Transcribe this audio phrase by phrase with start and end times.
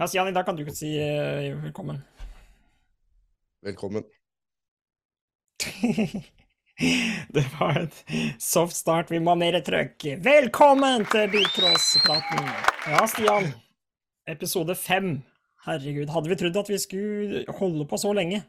[0.00, 1.98] Ja, Stian, i dag kan du ikke si uh, velkommen.
[3.60, 4.06] Velkommen.
[7.36, 7.98] Det var et
[8.40, 9.12] soft start.
[9.12, 10.06] Vi må ha mer trøkk.
[10.24, 12.48] Velkommen til bilcrosspraten.
[12.88, 13.52] Ja, Stian.
[14.24, 15.18] Episode fem.
[15.66, 18.40] Herregud, hadde vi trodd at vi skulle holde på så lenge?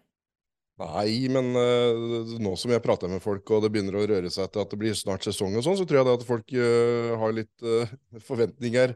[0.80, 4.56] Nei, men uh, nå som jeg prater med folk, og det begynner å røre seg
[4.56, 7.12] til at det blir snart sesong og sånn, så tror jeg det at folk uh,
[7.26, 8.96] har litt forventninger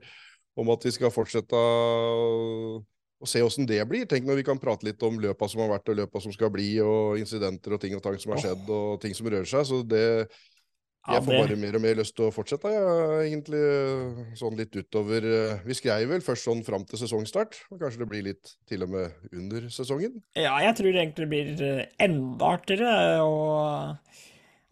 [0.55, 2.81] om at vi skal fortsette å,
[3.25, 4.05] se åssen det blir.
[4.09, 6.51] Tenk når vi kan prate litt om løpa som har vært, og løpa som skal
[6.53, 9.65] bli, og incidenter og ting og tang som har skjedd, og ting som rører seg.
[9.65, 10.03] Så det
[11.05, 13.63] Jeg får bare mer og mer lyst til å fortsette, jeg, egentlig.
[14.37, 18.09] Sånn litt utover eh, Vi skrev vel først sånn fram til sesongstart, og kanskje det
[18.13, 20.21] blir litt til og med under sesongen.
[20.37, 23.35] Ja, jeg tror egentlig det blir eh, enda artigere å,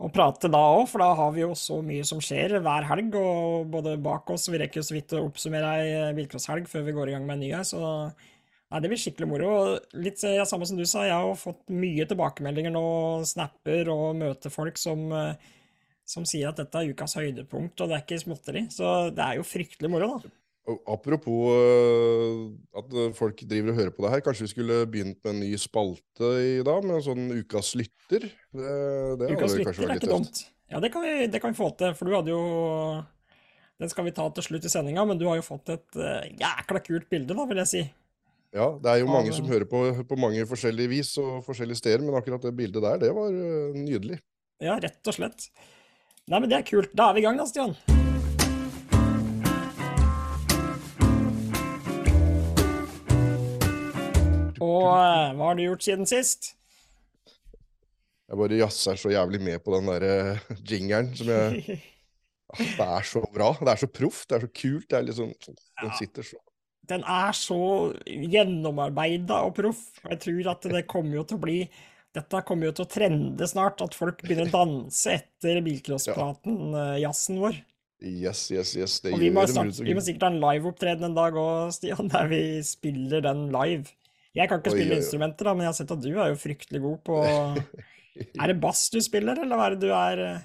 [0.02, 3.15] å prate da òg, for da har vi jo så mye som skjer hver helg,
[3.15, 6.95] og både bak oss Vi rekker jo så vidt å oppsummere ei bilcrosshelg før vi
[6.97, 7.83] går i gang med en ny her, så
[8.73, 9.50] Nei, det blir skikkelig moro.
[9.53, 12.85] Og Litt eh, ja, samme som du sa, jeg har fått mye tilbakemeldinger nå,
[13.30, 15.52] snapper og møter folk som, eh,
[16.09, 18.63] som sier at dette er ukas høydepunkt, og det er ikke småtteri.
[18.73, 20.33] Så det er jo fryktelig moro, da.
[20.64, 25.17] Apropos øh, at øh, folk driver og hører på det her, kanskje vi skulle begynt
[25.25, 28.30] med en ny spalte i dag, med en sånn ukas lytter?
[28.31, 28.75] Det,
[29.19, 30.45] det Ukas lytter er ikke dumt.
[30.72, 32.45] Ja, det kan, vi, det kan vi få til, for du hadde jo
[33.81, 36.23] Den skal vi ta til slutt i sendinga, men du har jo fått et uh,
[36.31, 37.84] jækla kult bilde, da, vil jeg si.
[38.56, 42.06] Ja, det er jo mange som hører på på mange forskjellige vis og forskjellige steder,
[42.06, 43.34] men akkurat det bildet der, det var
[43.75, 44.22] nydelig.
[44.64, 45.50] Ja, rett og slett.
[46.30, 46.95] Nei, men det er kult.
[46.95, 47.75] Da er vi i gang, da, Stian.
[54.73, 56.53] Og eh, hva har du gjort siden sist?
[58.29, 61.81] Jeg bare jazzer så jævlig med på den der øh, jingeren som jeg
[62.53, 63.47] Ah, Det er så bra.
[63.59, 64.89] Det er så proft, det er så kult.
[64.89, 65.31] Det er liksom
[65.81, 66.38] Den sitter så
[66.89, 67.57] Den er så
[68.05, 69.81] gjennomarbeida og proff.
[70.03, 71.57] Jeg tror at det kommer jo til å bli
[72.13, 76.83] Dette kommer jo til å trende snart, at folk begynner å danse etter bilcrosspraten, ja.
[77.07, 77.56] jazzen vår.
[78.03, 79.00] Yes, yes, yes.
[79.01, 82.29] Det Og vi må, vi må sikkert ha en liveopptreden en dag òg, Stian, der
[82.29, 83.89] vi spiller den live.
[84.33, 86.31] Jeg kan ikke Oi, spille oi, instrumenter, da, men jeg har sett at du er
[86.31, 87.19] jo fryktelig god på
[88.41, 90.41] Er det bass du spiller, eller hva er det du er eh?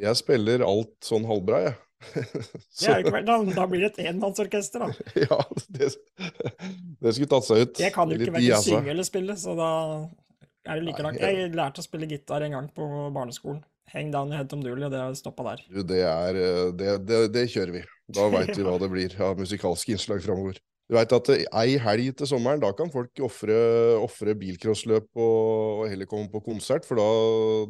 [0.00, 1.78] Jeg spiller alt sånn halvbra, jeg.
[2.80, 5.10] Jo ikke da, da blir det et enmannsorkester, da.
[5.26, 7.82] Ja, det, det skulle tatt seg ut.
[7.82, 9.70] Jeg kan jo ikke verken synge eller spille, så da
[10.66, 11.20] er det like langt.
[11.20, 13.62] jeg- lærte å spille gitar en gang på barneskolen.
[13.90, 15.62] Hang down i head Tom Dooley, og det stoppa der.
[15.66, 17.84] Du, det er eh, det, det, det kjører vi.
[18.14, 20.60] Da veit vi hva det blir av musikalske innslag framover.
[20.90, 25.36] Du veit at ei helg til sommeren, da kan folk ofre bilcrossløp og,
[25.84, 27.04] og heller komme på konsert, for da,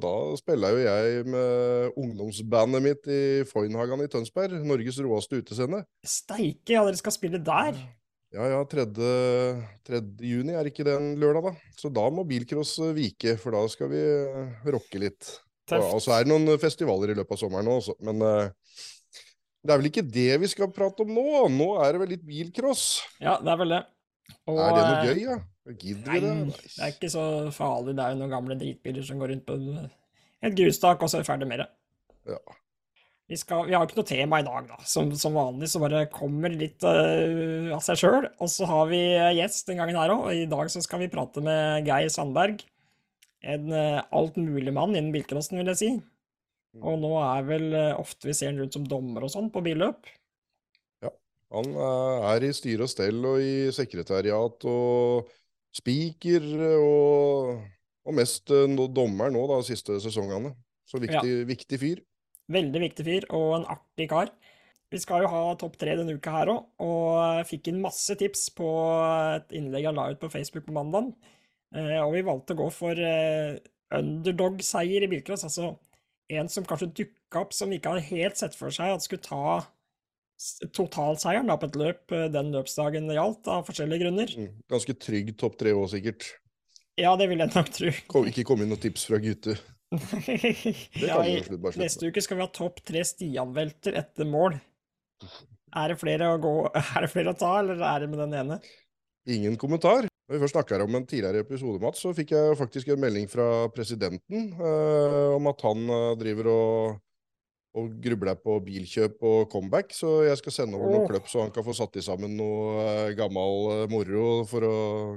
[0.01, 3.21] da spiller jo jeg med ungdomsbandet mitt i
[3.51, 5.83] Foynhagan i Tønsberg, Norges råeste utescene.
[6.01, 7.77] Steike, ja, dere skal spille der?
[8.33, 8.87] Ja, ja, 3.
[9.85, 10.01] 3.
[10.25, 11.77] juni er ikke det en lørdag, da.
[11.77, 15.35] Så da må bilcross vike, for da skal vi eh, rocke litt.
[15.75, 18.89] Og, og så er det noen festivaler i løpet av sommeren også, men eh,
[19.61, 21.25] det er vel ikke det vi skal prate om nå?
[21.53, 22.85] Nå er det vel litt bilcross?
[23.21, 23.81] Ja, det er vel det.
[24.49, 25.41] Og, er det noe gøy, gøy, ja?
[25.81, 26.63] Gidder vi det?
[26.65, 27.95] det er ikke så farlig.
[27.99, 29.59] Det er jo noen gamle dritbiler som går rundt på
[30.41, 31.69] et grustak, og så er vi ferdig med det.
[32.31, 32.41] Ja.
[33.31, 34.81] Vi, skal, vi har ikke noe tema i dag, da.
[34.91, 38.27] Som, som vanlig så bare kommer litt uh, av seg sjøl.
[38.43, 41.05] Og så har vi eh, gjest den gangen her òg, og i dag så skal
[41.05, 42.65] vi prate med Geir Sandberg.
[43.47, 45.93] En uh, altmuligmann innen bilcrossen, vil jeg si.
[46.79, 49.63] Og nå er vel eh, ofte vi ser han rundt som dommer og sånn på
[49.65, 50.07] billøp.
[51.51, 55.31] Han eh, er i styre og stell og i sekretariat og
[55.75, 57.65] speaker og,
[58.07, 60.55] og mest eh, dommer nå, da, de siste sesongene.
[60.87, 62.05] Så viktig, viktig fyr.
[62.51, 64.31] Veldig viktig fyr, og en artig kar.
[64.91, 68.49] Vi skal jo ha topp tre denne uka her òg, og fikk inn masse tips
[68.59, 68.71] på
[69.37, 71.13] et innlegg jeg la ut på Facebook på mandag.
[71.71, 73.61] Og vi valgte å gå for eh,
[73.95, 75.77] underdog-seier i bilcross, altså
[76.39, 79.61] en som kanskje dukka opp som ikke hadde helt sett for seg at skulle ta
[80.73, 84.33] totalseieren da, på et løp eh, den løpsdagen det gjaldt, av forskjellige grunner.
[84.41, 86.31] Mm, Ganske trygg topp tre òg, sikkert.
[87.01, 87.93] Ja, det vil jeg nok tro.
[88.13, 89.61] Kom, ikke kom inn noen tips fra gutter.
[91.03, 91.41] Ja, i
[91.81, 94.55] neste uke skal vi ha topp tre Stian-velter etter mål.
[95.77, 96.53] Er det flere å gå
[96.95, 98.61] Er det flere å ta, eller er det med den ene?
[99.31, 100.10] Ingen kommentar.
[100.31, 103.25] Når vi først snakker om en tidligere episode, Mats, så fikk jeg faktisk en melding
[103.27, 107.01] fra presidenten eh, om at han eh, driver og,
[107.75, 109.91] og grubler på bilkjøp og comeback.
[109.91, 112.79] Så jeg skal sende over noen kløpp, så han kan få satt i sammen noe
[112.85, 114.77] eh, gammel eh, moro for å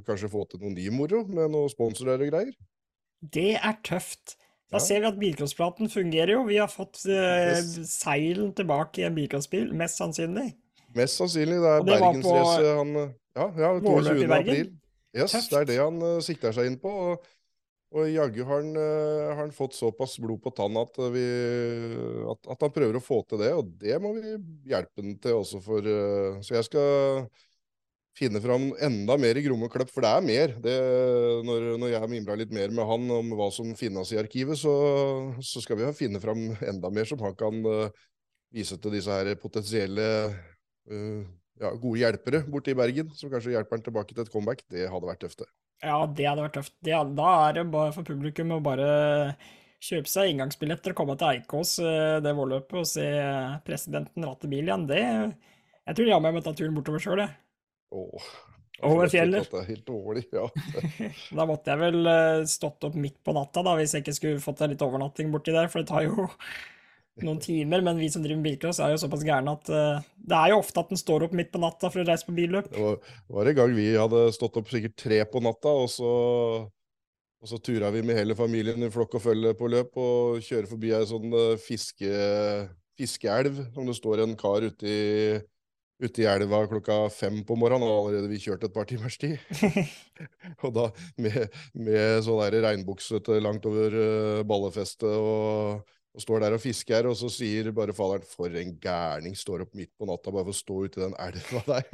[0.09, 2.55] kanskje få til noe ny moro med noen sponsorer og greier.
[3.21, 4.39] Det er tøft.
[4.73, 4.85] Da Ja.
[4.89, 6.47] ser vi at bilcrosspraten fungerer jo.
[6.49, 7.75] Vi har fått eh, Yes.
[8.01, 10.55] seilen tilbake i en bilcrossbil, mest sannsynlig.
[10.97, 14.25] Mest sannsynlig det er bergensrace han, eh, Ja, ja i 22.
[14.25, 14.33] Bergen.
[14.39, 14.79] april.
[15.13, 15.51] Yes, Tøft.
[15.53, 16.89] det er det han uh, sikter seg inn på.
[16.89, 17.31] Og,
[17.93, 21.25] og jaggu har han, uh, har han fått såpass blod på tann at, vi,
[22.33, 24.35] at, at han prøver å få til det, og det må vi
[24.71, 27.27] hjelpe han til også for uh, Så jeg skal
[28.17, 30.55] finne fram enda mer i Gromme Kløpp, for det er mer.
[30.61, 30.73] Det,
[31.45, 34.73] når, når jeg mimra litt mer med han om hva som finnes i arkivet, så,
[35.41, 38.03] så skal vi finne fram enda mer som han kan uh,
[38.53, 40.09] vise til disse her potensielle
[40.89, 41.23] uh,
[41.61, 44.63] ja, gode hjelpere borte i Bergen, som kanskje hjelper han tilbake til et comeback.
[44.71, 45.49] Det hadde vært tøft, det.
[45.83, 46.73] Ja, det hadde vært tøft.
[46.85, 48.87] Det, da er det bare for publikum å bare
[49.83, 53.05] kjøpe seg inngangsbilletter og komme til Eikås eh, det vårløpet og se
[53.67, 54.87] presidenten ratte bil igjen.
[54.89, 57.35] Det Jeg tror jammen jeg må ta turen bortover sjøl, jeg.
[57.93, 58.27] Åh,
[58.87, 59.47] Over fjellet.
[59.51, 60.47] Det er helt dårlig, ja.
[61.37, 64.43] Da måtte jeg vel eh, stått opp midt på natta, da, hvis jeg ikke skulle
[64.43, 66.29] fått en litt overnatting borti der, for det tar jo
[67.21, 67.83] noen timer.
[67.85, 70.61] Men vi som driver med bilcross, er jo såpass gærne at uh, det er jo
[70.61, 72.71] ofte at en står opp midt på natta for å reise på billøp.
[72.73, 76.11] Det var, var en gang vi hadde stått opp sikkert tre på natta, og så,
[77.43, 80.69] og så tura vi med hele familien i flokk og følge på løp og kjører
[80.71, 82.13] forbi ei sånn eh, fiske,
[82.99, 85.01] fiskeelv som det står en kar ute i,
[86.03, 89.37] ute i elva klokka fem på morgenen, og allerede vi kjørte et par timers tid.
[90.65, 90.87] og da
[91.21, 95.83] med, med sånn regnbukse langt over uh, ballefestet og,
[96.13, 99.73] og står der og fisker, og så sier bare faderen 'for en gærning står opp
[99.75, 101.89] midt på natta bare for å stå ute i den elva der'.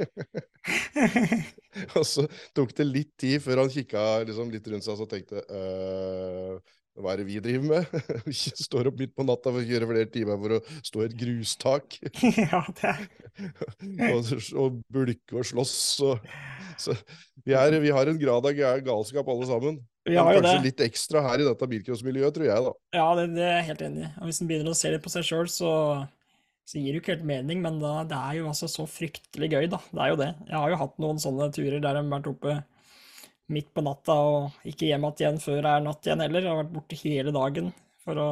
[1.96, 2.26] og så
[2.56, 6.60] tok det litt tid før han kikka liksom, litt rundt seg og tenkte «Øh,
[7.00, 8.00] hva er det vi driver med?
[8.28, 11.06] Vi står opp midt på natta for å kjøre flere timer for å stå i
[11.06, 11.96] et grustak
[12.36, 13.06] ja, det er
[14.10, 15.76] og, og bulke og slåss.
[16.04, 16.26] Og,
[16.80, 16.96] så
[17.44, 19.78] vi, er, vi har en grad av galskap alle sammen.
[20.08, 20.64] Vi har jo Kanskje det.
[20.64, 22.72] litt ekstra her i dette bilcrossmiljøet, tror jeg, da.
[22.96, 24.10] Ja, det, det er jeg helt enig i.
[24.24, 25.72] Hvis en begynner å se litt på seg sjøl, så,
[26.64, 29.50] så gir det jo ikke helt mening, men da, det er jo altså så fryktelig
[29.52, 29.80] gøy, da.
[29.92, 30.30] Det er jo det.
[30.48, 32.56] Jeg har jo hatt noen sånne turer der de har vært oppe
[33.50, 36.44] midt på natta og ikke hjem igjen før det er natt igjen heller.
[36.46, 38.30] Jeg har vært borte hele dagen for å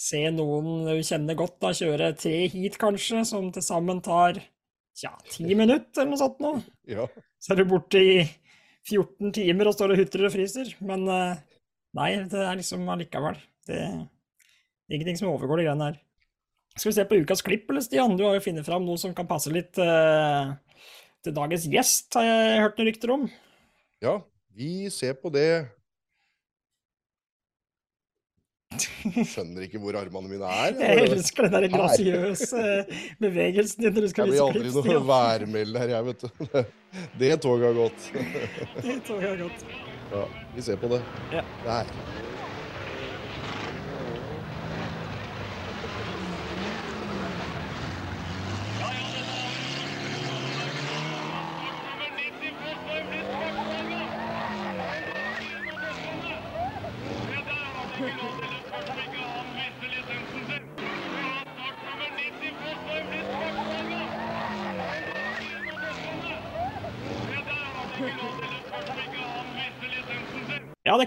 [0.00, 4.38] se noen du kjenner godt, da, kjøre tre heat kanskje, som til sammen tar
[4.96, 6.54] tja, ti minutter eller noe sånt nå.
[6.88, 7.04] Ja.
[7.40, 8.14] Så er du borte i
[8.88, 10.72] 14 timer og står og hutrer og fryser.
[10.84, 11.42] Men eh,
[11.98, 13.36] nei, det er liksom allikevel.
[13.68, 16.00] Det er ingenting som overgår de greiene her.
[16.76, 18.16] Skal vi se på ukas klipp, eller Stian?
[18.16, 20.54] Du har jo funnet fram noe som kan passe litt uh,
[21.26, 23.24] til dagens gjest, har jeg hørt noen rykter om.
[24.00, 24.14] ja,
[24.54, 25.66] vi ser på det.
[29.32, 30.76] Skjønner ikke hvor armene mine er.
[30.80, 32.64] Jeg elsker den der grasiøse
[33.22, 36.64] bevegelsen din når du skal Jeg blir aldri noe værmeld her, jeg, vet du.
[37.20, 38.08] Det toget har gått.
[38.86, 39.66] Det toget har gått.
[40.10, 40.24] Ja,
[40.56, 41.02] vi ser på det.
[41.32, 41.44] Ja.
[41.66, 41.94] Der.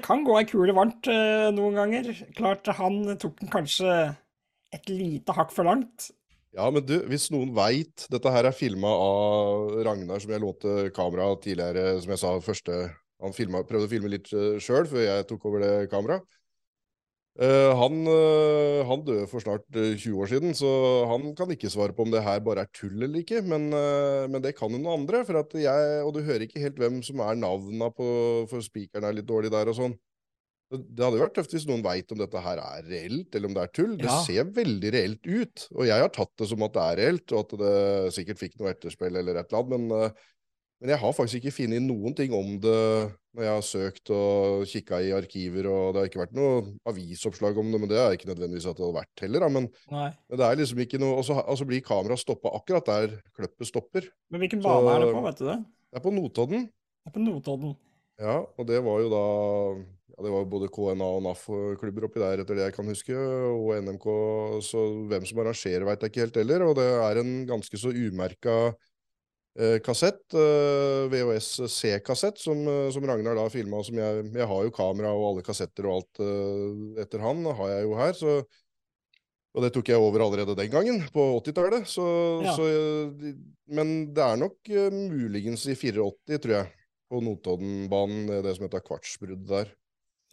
[0.03, 2.11] Kan gå ei kule varmt eh, noen ganger.
[2.37, 3.95] Klart han tok den kanskje
[4.73, 6.11] et lite hakk for langt.
[6.53, 10.91] Ja, men du, hvis noen veit Dette her er filma av Ragnar, som jeg lånte
[10.93, 12.75] kamera tidligere, som jeg sa første
[13.23, 16.27] Han filmet, prøvde å filme litt uh, sjøl før jeg tok over det kameraet.
[17.41, 20.69] Eh, han, uh, han døde for snart eh, 20 år siden, så
[21.09, 23.41] han kan ikke svare på om det her bare er tull eller ikke.
[23.41, 25.23] Men, eh, men det kan jo noen andre.
[25.25, 28.07] For at jeg, og du hører ikke helt hvem som er navna på
[28.51, 29.95] For spikeren er litt dårlig der og sånn.
[30.73, 33.63] Det hadde vært tøft hvis noen veit om dette her er reelt, eller om det
[33.65, 33.97] er tull.
[33.97, 34.21] Det Ja.
[34.25, 37.39] ser veldig reelt ut, og jeg har tatt det som at det er reelt, og
[37.43, 40.09] at det sikkert fikk noe etterspill eller et eller annet, men, eh,
[40.81, 44.65] men jeg har faktisk ikke funnet noen ting om det når jeg har søkt og
[44.69, 46.59] kikka i arkiver, og det har ikke vært noe
[46.89, 49.49] avisoppslag om det, men det er ikke nødvendigvis at det hadde vært heller, da.
[49.55, 53.15] Men, men det er liksom ikke noe Og så altså blir kameraet stoppa akkurat der
[53.33, 54.09] kløppet stopper.
[54.29, 55.57] Men hvilken Så- bane er det på, vet du det?
[55.93, 56.63] Det er på Notodden.
[56.69, 57.75] Det er på Notodden.
[58.21, 59.23] Ja, og det var jo da
[60.13, 63.15] ja, Det var jo både KNA og NAF-klubber oppi der, etter det jeg kan huske,
[63.17, 64.05] og NMK.
[64.61, 64.77] Så
[65.09, 66.65] hvem som arrangerer, veit jeg ikke helt heller.
[66.69, 68.75] Og det er en ganske så umerka
[69.85, 73.83] kassett, eh, VHS C-kassett, som, eh, som Ragnar da filma.
[73.85, 77.83] Jeg, jeg har jo kamera og alle kassetter og alt eh, etter han, har jeg
[77.83, 78.13] jo her.
[78.13, 78.43] så
[79.53, 81.85] og det tok jeg over allerede den gangen, på 80-tallet.
[81.85, 82.01] Så,
[82.41, 82.55] Ja.
[82.57, 83.35] så, eh,
[83.69, 86.71] men det er nok eh, muligens i 84, tror jeg,
[87.11, 89.69] på Notoddenbanen, det- det som heter Kvartsbruddet der.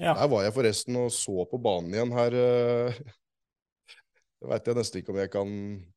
[0.01, 0.15] Ja.
[0.15, 2.33] Der var jeg forresten og så på banen igjen her.
[4.41, 5.51] Eh, Det veit jeg nesten ikke om jeg kan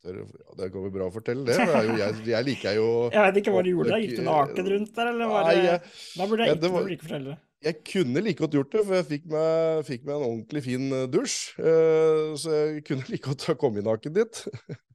[0.03, 1.55] Det går vel bra å fortelle det.
[1.55, 4.03] det jeg, jeg, jeg liker jo Jeg vet ikke hva du gjorde der.
[4.03, 5.81] Gikk du naken rundt der, eller var det
[6.17, 7.37] Da burde jeg ikke, var- ikke fortelle det.
[7.63, 10.89] jeg kunne like godt gjort det, for jeg fikk meg, fikk meg en ordentlig fin
[10.91, 11.35] eh, dusj.
[11.63, 14.43] eh, Så jeg kunne like godt ha kommet naken dit.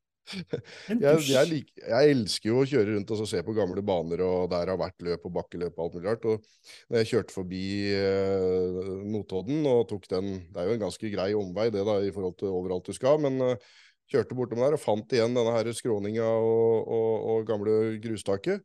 [0.88, 4.22] Jeg, jeg, lik, jeg elsker jo å kjøre rundt og så se på gamle baner,
[4.24, 6.28] og der har vært løp og bakkeløp og alt mulig rart.
[6.28, 7.64] Og når jeg kjørte forbi
[7.96, 12.14] eh, Notodden og tok den Det er jo en ganske grei omvei det da, i
[12.14, 13.68] forhold til overalt du skal, men eh,
[14.12, 18.64] kjørte bortom der og fant igjen denne her skråninga og, og, og gamle grustaket.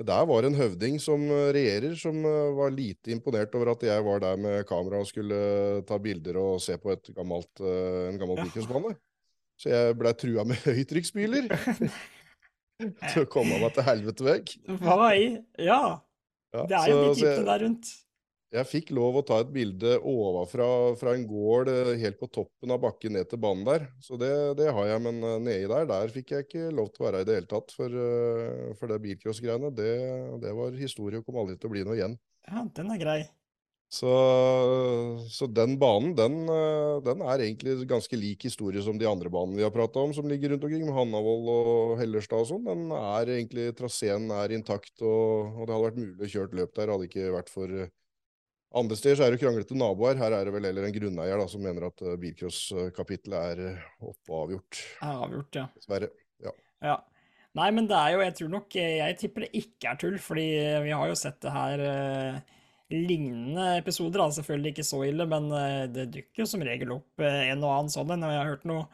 [0.00, 4.22] Der var en høvding som regjerer, som eh, var lite imponert over at jeg var
[4.22, 8.20] der med kamera og skulle eh, ta bilder og se på et gammelt, eh, en
[8.20, 9.09] gammel Ja.
[9.60, 11.50] Så jeg blei trua med høytrykksspyler
[12.80, 14.54] til å komme meg til helvete vekk.
[14.80, 15.26] Hva i
[15.60, 15.82] Ja,
[16.54, 17.90] Ja, det er jo de typene der rundt.
[18.56, 20.66] jeg fikk lov å ta et bilde ovenfra
[20.98, 23.84] fra en gård eh, helt på toppen av bakken ned til banen der.
[24.02, 27.04] Så det, det har jeg, men eh, nedi der, der fikk jeg ikke lov til
[27.04, 27.76] å være i det hele tatt.
[27.76, 29.92] For, eh, for det bilcrossgreiene, det,
[30.42, 32.16] det var historie og kom aldri til å bli noe igjen.
[32.48, 33.20] Ja, den er grei.
[33.90, 34.10] Så,
[35.34, 39.58] så den banen, den, eh, den er egentlig ganske lik historie som de andre banene
[39.58, 42.68] vi har prata om, som ligger rundt omkring, med Hannavold og Hellerstad og sånn.
[42.68, 46.76] Den er egentlig, traseen er intakt, og, og det hadde vært mulig å kjøre løp
[46.78, 47.90] der, hadde det ikke vært for eh,
[48.70, 51.46] Andre steder så er det kranglete naboer, her er det vel heller en grunneier da,
[51.50, 55.64] som mener at uh, bilcrosskapitlet er eh, oppe og avgjort, Er avgjort, ja.
[55.74, 56.10] dessverre.
[56.80, 57.00] Ja.
[57.58, 60.14] Nei, men det er jo Jeg tror nok eh, Jeg tipper det ikke er tull,
[60.22, 60.46] fordi
[60.86, 62.38] vi har jo sett det her eh,
[62.90, 64.22] lignende episoder.
[64.22, 64.30] Da.
[64.38, 67.74] Selvfølgelig ikke så ille, men eh, det dukker jo som regel opp eh, en og
[67.74, 68.26] annen sånn en.
[68.28, 68.86] Jeg har hørt noe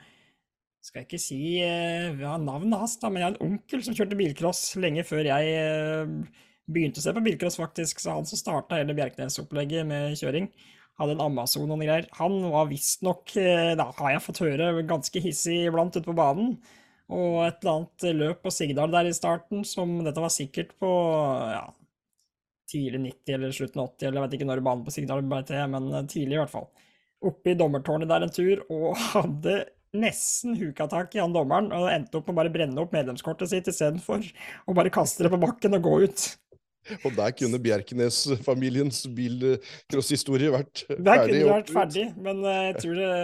[0.86, 3.82] Skal jeg ikke si eh, hva er navnet hans, da, men jeg har en onkel
[3.82, 8.00] som kjørte bilcross lenge før jeg eh, begynte å se på bilcross, faktisk.
[8.02, 10.50] Så han som starta hele Bjerknes-opplegget med kjøring.
[10.96, 12.08] Hadde en Amazon og noen greier.
[12.18, 16.56] Han var visstnok, eh, da har jeg fått høre, ganske hissig iblant ute på banen.
[17.12, 20.90] Og et eller annet løp på Sigdal der i starten, som dette var sikkert på
[21.52, 21.66] ja,
[22.70, 25.40] tidlig 90 eller slutten av 80, eller jeg vet ikke når banen på Signal ble
[25.48, 26.68] til, men eh, tidlig i hvert fall.
[27.26, 29.58] Oppe i dommertårnet der en tur, og hadde
[29.96, 33.52] nesten huka tak i han dommeren, og endte opp med å bare brenne opp medlemskortet
[33.52, 34.26] sitt istedenfor
[34.66, 36.26] å bare kaste det på bakken og gå ut.
[37.02, 41.22] Og der kunne Bjerknes-familiens bilcrosshistorie vært Der ferdig.
[41.22, 43.14] kunne det vært ferdig, men eh, jeg tror det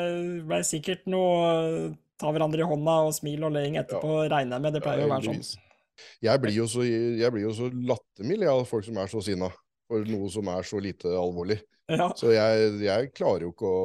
[0.49, 4.77] ble sikkert noe ta hverandre i hånda og smil og leing etterpå, regner jeg med.
[4.77, 5.62] Det pleier jo å være sånn.
[6.25, 9.51] Jeg blir jo så, jeg blir jo så lattermild av folk som er så sinna
[9.91, 11.59] for noe som er så lite alvorlig.
[11.91, 13.81] Ja, Så jeg, jeg klarer jo ikke å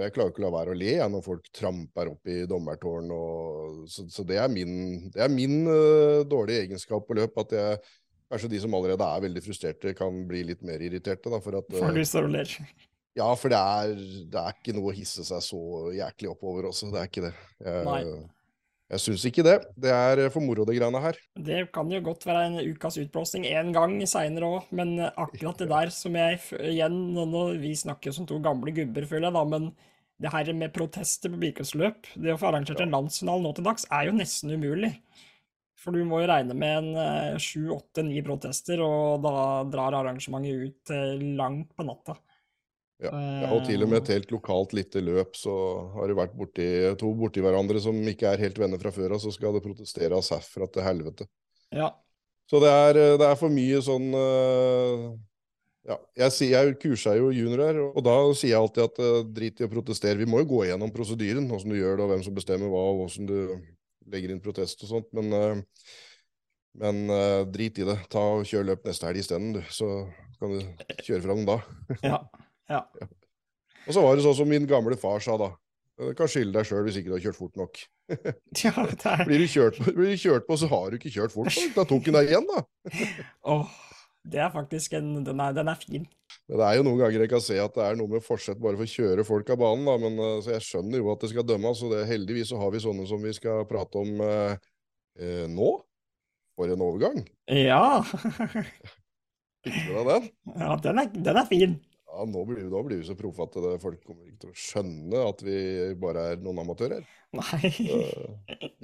[0.00, 3.10] jeg klarer ikke å la være å le jeg, når folk tramper opp i dommertårn.
[3.14, 7.36] Og, så, så det er min, det er min øh, dårlige egenskap på løp.
[7.44, 7.82] At jeg,
[8.32, 11.32] kanskje de som allerede er veldig frustrerte, kan bli litt mer irriterte.
[11.32, 12.56] Da, for at, for øh, du står og ler.
[13.20, 13.94] ja, for det er,
[14.32, 15.62] det er ikke noe å hisse seg så
[15.98, 16.90] jæklig oppover også.
[16.94, 17.34] Det er ikke det.
[17.66, 18.16] Jeg,
[18.94, 19.56] jeg syns ikke det.
[19.80, 21.18] Det er for moro, de greiene her.
[21.34, 25.60] Det kan jo godt være en ukas utblåsning en gang seinere òg, men eh, akkurat
[25.60, 29.36] det der som jeg igjen nå, Vi snakker jo som to gamle gubber, føler jeg,
[29.36, 29.72] da, men
[30.22, 33.86] det her med protester på bilcrossløp, det å få arrangert en landsfinale nå til dags,
[33.90, 34.94] er jo nesten umulig.
[35.84, 39.98] For du må jo regne med en eh, sju, åtte, ni protester, og da drar
[39.98, 42.16] arrangementet ut eh, langt på natta.
[43.04, 43.10] Ja,
[43.44, 45.52] ja, og til og med et helt lokalt lite løp, så
[45.96, 46.68] har det vært borti,
[47.00, 50.30] to borti hverandre som ikke er helt venner fra før av, så skal det protesteres
[50.34, 51.28] herfra til helvete.
[51.74, 51.90] Ja.
[52.50, 55.06] Så det er, eh, det er for mye sånn øh,
[55.84, 59.72] Ja, jeg, jeg kurser jo juniorer, og da sier jeg alltid at drit i å
[59.72, 60.16] protestere.
[60.16, 62.84] Vi må jo gå gjennom prosedyren, hvordan du gjør det, og hvem som bestemmer hva,
[62.88, 63.36] og hvordan du
[64.14, 65.10] legger inn protest og sånt.
[65.12, 65.60] Men,
[66.80, 67.04] men
[67.52, 67.98] drit i det.
[68.08, 69.60] Ta og Kjør løp neste helg isteden, du.
[69.68, 69.90] Så
[70.40, 70.64] kan du
[71.04, 71.60] kjøre fram da.
[72.00, 72.22] Ja.
[72.70, 72.84] ja.
[73.84, 75.50] Og så var det sånn som min gamle far sa da.
[75.94, 77.80] Du kan skylde deg sjøl hvis ikke du har kjørt fort nok.
[78.64, 81.52] ja er Blir du kjørt blir du kjørt på så har du ikke kjørt fort
[81.52, 81.76] nok.
[81.76, 82.64] Da tok hun deg igjen, da.
[83.54, 83.76] Åh,
[84.26, 86.08] det er faktisk en Den er, den er fin.
[86.48, 88.60] Men det er jo noen ganger jeg kan se at det er noe med forsett
[88.60, 89.96] bare for å kjøre folk av banen, da.
[90.02, 92.74] Men eh, så jeg skjønner jo at det skal dømmes, og det, heldigvis så har
[92.74, 94.58] vi sånne som vi skal prate om eh,
[95.20, 95.72] eh, nå.
[96.54, 97.24] For en overgang.
[97.50, 98.02] Ja.
[99.64, 100.26] Fikk du deg den?
[100.60, 101.78] ja den, er, den er fin.
[102.14, 104.52] Ja, nå blir, vi- da blir vi så proffe at det, folk kommer ikke til
[104.52, 105.56] å skjønne at vi
[105.98, 107.02] bare er noen amatører.
[107.34, 107.70] Nei.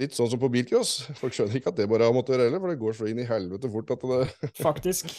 [0.01, 0.97] Litt sånn som på bilcross.
[1.19, 3.27] Folk skjønner ikke at det bare er amatører heller, for det går så inn i
[3.29, 4.25] helvete fort at det
[4.67, 5.13] Faktisk.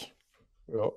[0.69, 0.91] Ja.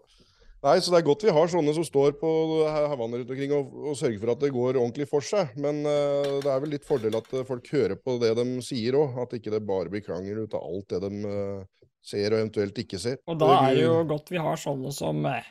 [0.66, 2.28] Nei, så det er godt vi har sånne som står på
[2.66, 5.52] havene rundt omkring og, og sørger for at det går ordentlig for seg.
[5.62, 9.16] Men uh, det er vel litt fordel at folk hører på det de sier òg,
[9.22, 12.80] at ikke det bare blir krangel ut av alt det de uh, ser og eventuelt
[12.82, 13.20] ikke ser.
[13.30, 15.46] Og da er det jo godt vi har sånne som eh,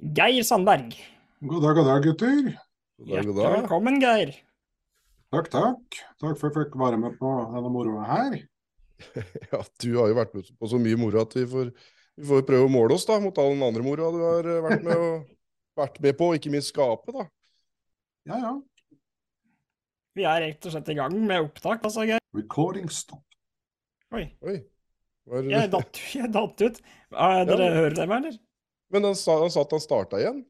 [0.00, 0.92] Geir Sandberg.
[1.40, 2.42] God dag, god dag, gutter.
[3.00, 4.32] God dag, god Hjertelig velkommen, Geir.
[5.32, 5.98] Takk, takk.
[6.20, 8.36] Takk for at jeg fikk være med på denne moroa her.
[9.52, 11.72] Ja, du har jo vært med på så mye moro at vi får,
[12.16, 14.62] vi får prøve å måle oss da, mot all den andre moroa du har eh,
[14.64, 15.26] vært med, og,
[15.82, 17.12] vært med på, og ikke minst skape.
[17.16, 17.26] da.
[18.30, 18.54] Ja, ja.
[20.16, 22.20] Vi er rett og slett i gang med opptak, altså, Geir.
[22.36, 23.24] Recording stop.
[24.16, 24.58] Oi, Oi.
[25.26, 25.42] Det...
[25.50, 26.80] jeg datt, jeg datt ut.
[27.12, 27.76] Ah, dere Ja.
[27.80, 28.36] hører det, eller?
[28.94, 30.44] Men han sa, han sa at han starta igjen.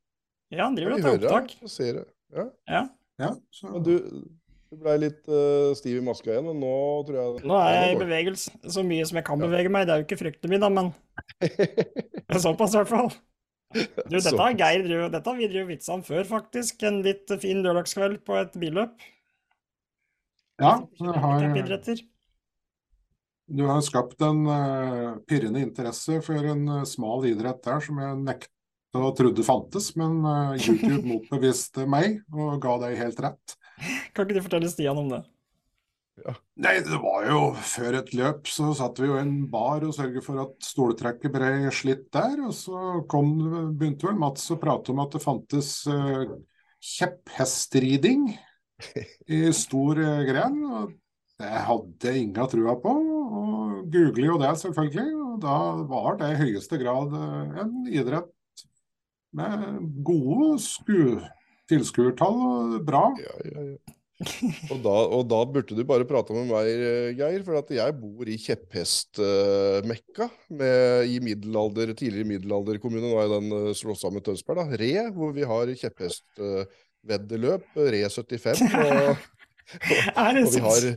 [0.53, 1.55] Ja, han driver og tar opptak.
[1.65, 2.07] og ser det.
[2.37, 2.45] Ja.
[2.71, 2.83] Ja.
[3.19, 3.95] Ja, så Men du,
[4.69, 6.73] du blei litt uh, stiv i maska igjen, men nå
[7.09, 9.47] tror jeg Nå er jeg i bevegelse så mye som jeg kan Ja.
[9.49, 9.87] bevege meg.
[9.89, 10.93] Det er jo ikke frykten min, da, men
[12.45, 13.09] såpass i hvert fall.
[13.73, 13.81] Du,
[14.19, 16.85] dette har Geir drevet- dette har vi drevet vitsa om før, faktisk.
[16.87, 18.95] En litt fin lørdagskveld på et billøp.
[20.61, 21.49] ja, så har.
[23.47, 28.19] Du har skapt en uh, pirrende interesse for en uh, smal idrett der som jeg
[28.25, 28.53] nekta
[28.97, 33.57] og trodde fantes, men uh, YouTube motbeviste meg og ga deg helt rett.
[34.17, 35.23] Kan ikke du fortelle Stian om det?
[36.57, 39.93] Nei, det var jo før et løp så satt vi jo i en bar og
[39.95, 42.41] sørget for at stoltrekket ble slitt der.
[42.49, 43.35] Og så kom,
[43.77, 46.25] begynte vel Mats å prate om at det fantes uh,
[46.97, 48.31] kjepphestriding
[49.39, 50.57] i stor uh, gren.
[50.65, 50.97] Og
[51.37, 53.16] det hadde jeg inga trua på, og
[53.93, 55.09] googler jo det selvfølgelig.
[55.27, 55.59] Og da
[55.91, 58.33] var det i høyeste grad eh, en idrett
[59.37, 61.19] med gode sku
[61.71, 63.11] tilskuertall og bra.
[63.21, 63.97] Ja, ja, ja.
[64.73, 67.97] Og da, og da burde du bare prate med meg, eh, Geir, for at jeg
[68.01, 70.31] bor i kjepphestmekka
[71.05, 73.05] i middelalder, tidligere middelalderkommune.
[73.05, 74.81] Nå er den eh, slått sammen med Tønsberg, da.
[74.81, 78.65] Re, hvor vi har kjepphestveddeløp, Re 75.
[78.65, 79.29] Og,
[79.91, 80.89] det og vi har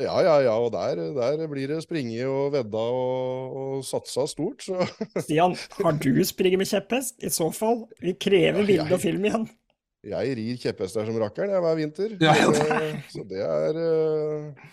[0.00, 0.54] Ja, ja, ja.
[0.56, 4.80] Og der, der blir det springe og vedda og, og satsa stort, så
[5.24, 7.18] Stian, har du springet med kjepphest?
[7.22, 9.48] I så fall, vi krever Ja, bilde jeg- og film igjen.
[10.10, 12.14] Jeg rir kjepphester som rakkeren jeg, hver vinter.
[12.24, 14.68] Ja, ja, Så det- Så det er eh,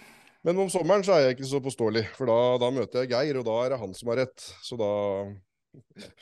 [0.48, 3.40] Men om sommeren så er jeg ikke så påståelig, for da, da møter jeg Geir,
[3.42, 4.46] og da er det han som har rett.
[4.64, 4.88] Så da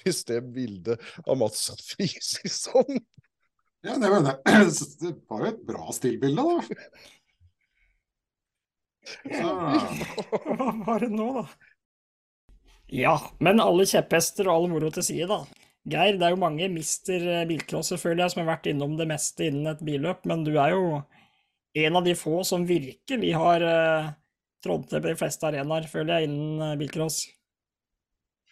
[0.01, 2.97] Hvis det bildet av Mats fryser sånn
[3.85, 4.25] Ja, det, var,
[5.03, 6.79] det var jo et bra stillbilde, da.
[9.05, 9.53] Så,
[10.57, 11.45] Hva var det nå, da?
[12.93, 15.41] Ja, men alle kjepphester og all moro til side, da.
[15.85, 19.05] Geir, det er jo mange mister eh, selvfølgelig føler jeg, som har vært innom det
[19.09, 20.85] meste innen et billøp, men du er jo
[21.85, 24.13] en av de få som virkelig har uh,
[24.63, 27.25] trådt til på de fleste arenaer, føler jeg, innen eh, bilcross.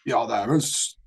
[0.05, 0.61] ja, det er vel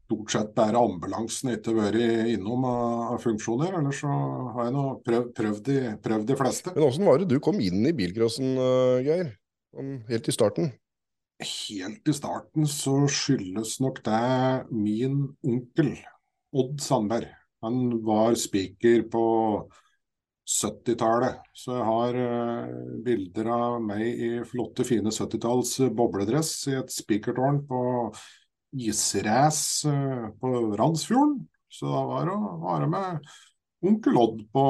[0.06, 1.98] stort sett bare ambulansen ikke vært
[2.30, 3.74] innom av, funksjoner.
[3.80, 4.10] Ellers så
[4.54, 6.74] har jeg nå prøvd, prøvd, de, prøvd de fleste.
[6.76, 9.32] Men åssen var det du kom inn i bilcrossen, eh, Geir?
[9.74, 10.70] Sånn helt i starten?
[11.42, 14.20] Helt i starten så skyldes nok det
[14.72, 15.90] min onkel,
[16.56, 17.28] Odd Sandberg.
[17.66, 19.26] Han var spiker på
[20.46, 26.94] 70-tallet, så jeg har eh, bilder av meg i flotte, fine 70-talls bobledress i et
[26.94, 27.80] spikertårn på
[28.76, 31.46] israce eh, på Randsfjorden.
[31.68, 33.30] Så da var det å være med
[33.86, 34.66] onkel Odd på,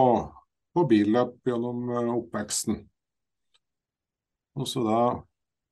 [0.74, 2.78] på billøp gjennom eh, oppveksten.
[4.56, 5.00] Og så da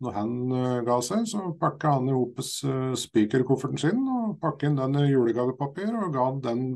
[0.04, 4.80] når han eh, ga seg, så pakka han i hop spikerkofferten sin og pakka inn
[4.80, 6.66] den i julegavepapir og ga den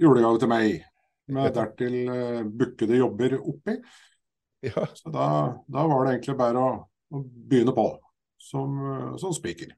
[0.00, 0.80] julegave til meg.
[1.32, 1.94] Med dertil
[2.50, 3.76] bookede jobber oppi.
[4.62, 4.84] Ja.
[4.94, 5.26] Så da,
[5.70, 6.74] da var det egentlig bare å,
[7.14, 7.86] å begynne på
[8.42, 8.76] som,
[9.18, 9.72] som spiker.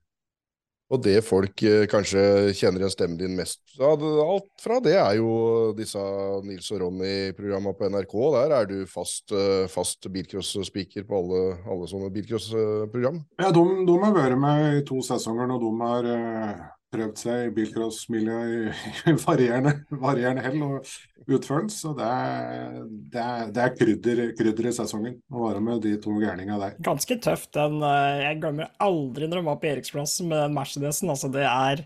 [0.94, 5.16] Og det folk eh, kanskje kjenner igjen stemmen din mest av, Alt fra det er
[5.18, 6.00] jo disse
[6.46, 8.14] Nils og Ronny-programma på NRK.
[8.36, 13.18] Der er du fast, eh, fast bilcross-speaker på alle, alle sånne bilcross-program.
[13.42, 17.48] Ja, de, de har vært med i to sesonger når de har eh, prøvd seg
[17.48, 21.76] i bilcrossmiljøet i, varierende, varierende hell og utførelse.
[21.82, 22.78] Så det er,
[23.12, 26.78] det er, det er krydder, krydder i sesongen å være med de to gærninga der.
[26.86, 27.80] Ganske tøft, den.
[27.82, 31.12] eh, Jeg glemmer aldri når de var på Eriksplassen med den Mercedesen.
[31.12, 31.84] Altså, det er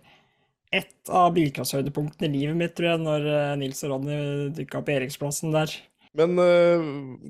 [0.79, 4.19] ett av bilcrosshøydepunktene i livet mitt, tror jeg, når eh, Nils og Ronny
[4.59, 5.73] dukka opp i Eriksplassen der.
[6.19, 6.89] Men eh,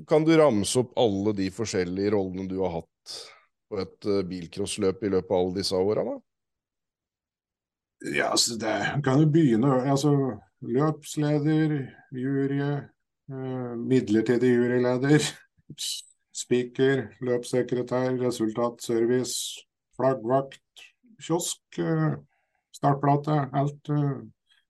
[0.09, 3.19] kan du ramse opp alle de forskjellige rollene du har hatt
[3.69, 6.15] på et bilcrossløp i løpet av alle disse åra, da?
[8.05, 10.13] Ja, altså det kan jo begynne altså
[10.59, 11.73] Løpsleder,
[12.11, 15.23] jury, eh, midlertidig juryleder,
[16.35, 19.63] speaker, løpssekretær, resultatservice,
[19.95, 20.83] flaggvakt,
[21.23, 22.19] kiosk, eh,
[22.75, 23.49] startplate.
[23.53, 23.89] Alt.
[23.89, 24.19] Eh,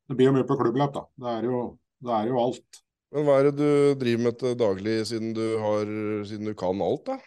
[0.10, 1.06] det blir jo mye på klubbløp, da.
[1.18, 1.66] Det er jo,
[2.06, 2.82] det er jo alt.
[3.12, 5.94] Men hva er det du driver med til daglig, siden du, har,
[6.30, 7.18] siden du kan alt, da?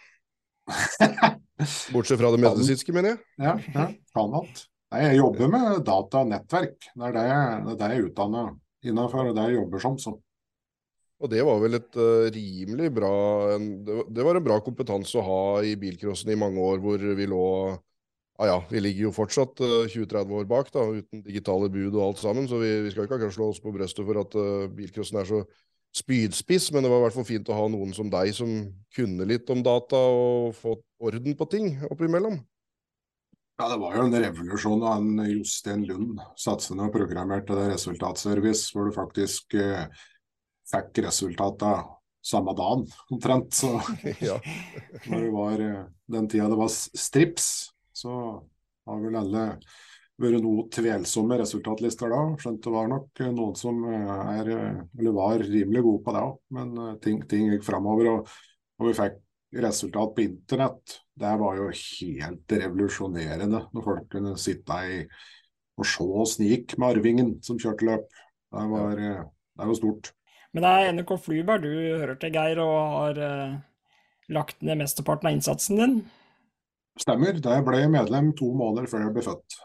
[1.93, 3.25] Bortsett fra det medisinske, mener jeg.
[3.43, 4.69] Ja, ja kan alt.
[4.93, 6.75] Nei, jeg jobber med data og nettverk.
[6.93, 8.51] Det er det jeg, er det jeg utdanner
[8.85, 9.95] innenfor, og det jeg jobber som.
[9.97, 10.13] Så.
[11.23, 13.15] Og det var vel et uh, rimelig bra
[13.55, 17.27] en, det, var, en bra kompetanse å ha i bilcrossen i mange år, hvor vi
[17.31, 17.47] lå
[18.41, 22.05] Ja ja, vi ligger jo fortsatt uh, 20-30 år bak, da, uten digitale bud og
[22.11, 24.69] alt sammen, så vi, vi skal ikke akkurat slå oss på brøstet for at uh,
[24.77, 25.43] bilcrossen er så
[25.97, 28.57] spydspiss, men det var i hvert fall fint å ha noen som deg som
[28.93, 32.41] kunne litt om data og fått orden på ting oppimellom.
[33.57, 38.71] Ja, Det var jo en revolusjon da han Jostein Lund satsende og programmerte det resultatservice,
[38.73, 39.85] hvor du faktisk eh,
[40.71, 41.91] fikk resultatet
[42.23, 43.53] samme dagen, omtrent.
[43.53, 43.75] Så
[44.27, 44.39] ja.
[45.09, 45.81] når det var eh,
[46.15, 47.49] den tida det var strips,
[47.93, 48.15] så
[48.89, 49.45] har vel alle
[50.23, 52.23] vært noe tvelsomme resultatlister da.
[52.41, 54.49] Skjønt det var nok eh, noen som eh, er,
[54.97, 56.73] eller var rimelig gode på det òg, men
[57.05, 58.15] ting, ting gikk framover.
[58.15, 58.33] Og,
[58.81, 59.21] og vi fikk
[59.61, 64.99] resultat på internett, det var jo helt revolusjonerende når folk kunne sitte i
[65.73, 68.09] og se åssen det gikk med Arvingen som kjørte løp.
[68.53, 70.11] Det var, det var stort.
[70.53, 73.55] Men det er NRK Flyberg du hører til, Geir, og har eh,
[74.37, 75.95] lagt ned mesteparten av innsatsen din?
[77.01, 77.39] Stemmer.
[77.41, 79.57] Da jeg ble medlem to måneder før jeg ble født.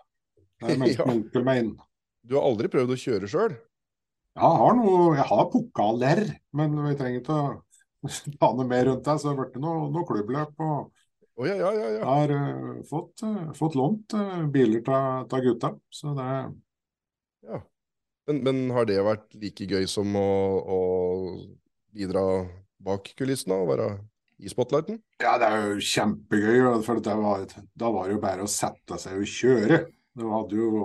[0.65, 1.11] Det meldte ja.
[1.13, 1.75] onkel meg inn.
[2.25, 3.57] Du har aldri prøvd å kjøre sjøl?
[4.39, 6.25] Ja, jeg har noe, jeg har pokaler,
[6.57, 7.47] men vi trenger ikke å
[8.41, 9.19] ta noe mer rundt deg.
[9.19, 10.55] Så det har blitt noe, noe klubbløp.
[10.59, 10.95] og
[11.39, 16.11] Oh, ja, ja, ja, har uh, fått, uh, fått, lånt uh, biler av gutta, så
[16.17, 16.31] det
[17.47, 17.61] Ja.
[18.27, 20.81] Men, men, har det vært like gøy som å, å
[21.95, 22.25] bidra
[22.83, 23.87] bak kulissene og være
[24.43, 24.99] i spotlighten?
[25.23, 26.83] Ja, det er jo kjempegøy.
[26.87, 29.81] For var, da var det jo bare å sette seg og kjøre.
[30.19, 30.27] Det,
[30.59, 30.83] jo,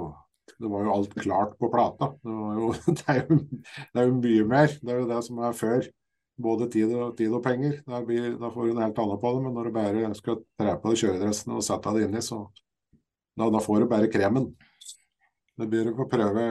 [0.53, 2.13] det var jo alt klart på plata.
[2.21, 2.71] Det, jo,
[3.01, 4.79] det, er jo, det, er jo, mye mer.
[4.79, 5.91] Det er jo det som er før
[6.41, 7.79] både tid og, tid og penger.
[8.07, 10.75] Blir, da får du en helt annet på det, men når du bare skal tre
[10.81, 12.43] på deg kjøredressen og sette deg inni, så
[13.37, 14.51] da, da, får du bare kremen.
[15.57, 16.45] Det blir å prøve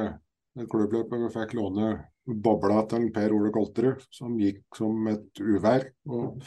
[0.59, 1.93] et klubbløp hvor vi fikk låne
[2.23, 5.89] bobla til Per Ole Kolterud, som gikk som et uvær.
[6.11, 6.43] og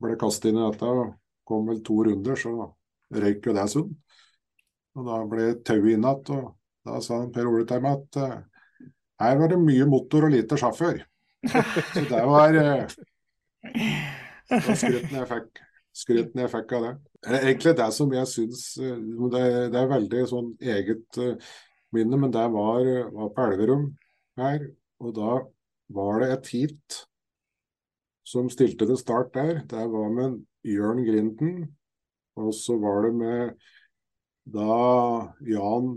[0.00, 1.16] Ble kastet inn i dette og
[1.48, 2.70] kom vel to runder, så
[3.12, 3.92] røyk jo det sund.
[4.96, 6.54] Og da ble tauet inn igjen, og
[6.88, 8.86] da sa Per Ole til meg at uh,
[9.20, 11.02] her var det mye motor og lite sjåfør.
[11.94, 12.56] Så det var
[14.74, 15.60] skrytten jeg fikk.
[16.00, 16.92] Skryten jeg fikk av det.
[17.40, 18.98] Egentlig det som jeg syns eh,
[19.32, 21.20] det, det, er veldig sånn eget
[21.94, 22.82] minne, men det var,
[23.14, 23.86] var på Elverum
[24.40, 24.64] her.
[25.00, 25.38] Og da
[25.96, 27.00] var det et heat
[28.26, 29.62] som stilte til start der.
[29.68, 31.54] Det var med Jørn Grinden.
[32.40, 33.54] Og så var det med
[34.50, 34.76] da
[35.46, 35.96] Jan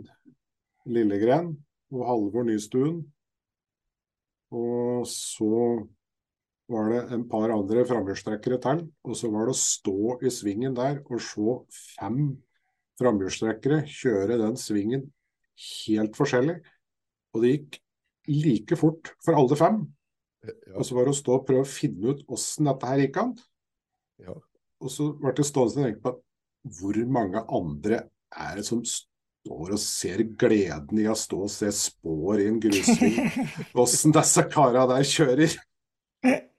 [0.89, 1.53] Lillegren
[1.93, 3.03] og Halvor Nystuen
[4.53, 5.51] og så
[6.71, 8.83] var det en par andre framhjulstrekkere til.
[9.03, 11.57] Og så var det å stå i svingen der og se
[11.97, 12.19] fem
[13.01, 15.07] framhjulstrekkere kjøre den svingen
[15.57, 16.59] helt forskjellig.
[17.33, 17.79] Og det gikk
[18.29, 19.81] like fort for alle fem.
[20.43, 20.77] Ja.
[20.77, 23.19] Og så var det å stå og prøve å finne ut åssen dette her gikk
[23.21, 23.33] an.
[24.23, 24.35] Ja.
[24.83, 26.15] Og så ble det stående og tenke på
[26.77, 28.83] hvor mange andre er det som
[29.43, 33.19] står og ser gleden i å stå og se spår i en grusving.
[33.83, 35.59] Åssen disse kara der kjører.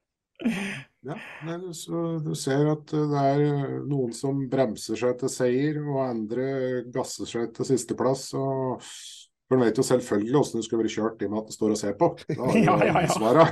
[1.04, 3.42] Ja, Du ser at det er
[3.84, 6.46] noen som bremser seg til seier, og andre
[6.94, 8.30] gasser seg til sisteplass.
[8.32, 8.80] og
[9.44, 11.58] For en vet jo selvfølgelig åssen du skulle vært kjørt i og med at en
[11.58, 12.08] står og ser på.
[12.30, 13.44] Da har du ja, ja, ja.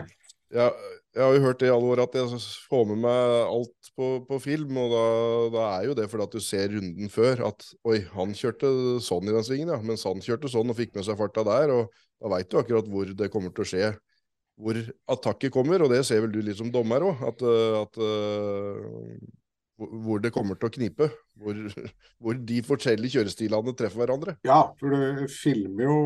[0.57, 0.71] ja,
[1.13, 2.39] jeg har jo hørt det i alle år at jeg
[2.71, 5.03] får med meg alt på, på film, og da,
[5.53, 8.71] da, er jo det fordi at du ser runden før at oi, han kjørte
[9.05, 11.75] sånn i den svingen, ja, mens han kjørte sånn og fikk med seg farta der,
[11.75, 13.93] og da veit du akkurat hvor det kommer til å skje,
[14.63, 14.81] hvor
[15.13, 17.45] attakket kommer, og det ser vel du litt som dommer òg, at,
[17.83, 18.01] at
[20.05, 21.09] hvor det kommer til å knipe.
[21.43, 21.61] Hvor,
[22.23, 24.37] hvor, de forskjellige kjørestilene treffer hverandre.
[24.47, 26.01] Ja, for du filmer jo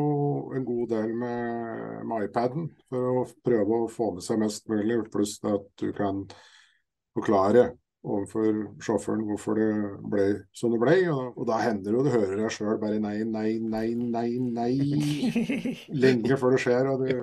[0.56, 5.02] en god del med, med iPaden for å prøve å få med seg mest mulig,
[5.12, 6.24] pluss at du kan
[7.16, 7.70] forklare
[8.06, 9.70] overfor sjåføren hvorfor det
[10.12, 10.96] ble som det ble.
[11.12, 14.28] Og, og da hender det jo du hører deg sjøl bare nei, nei, nei, nei,
[14.38, 14.72] nei
[16.04, 16.90] lenge før det skjer.
[16.92, 17.18] og det,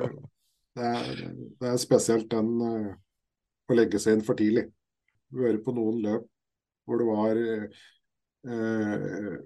[0.78, 1.24] det, er,
[1.62, 2.92] det er spesielt den uh,
[3.70, 4.68] å legge seg inn for tidlig.
[5.34, 6.30] Hører på noen løp
[6.84, 7.40] hvor det var
[8.52, 9.38] eh,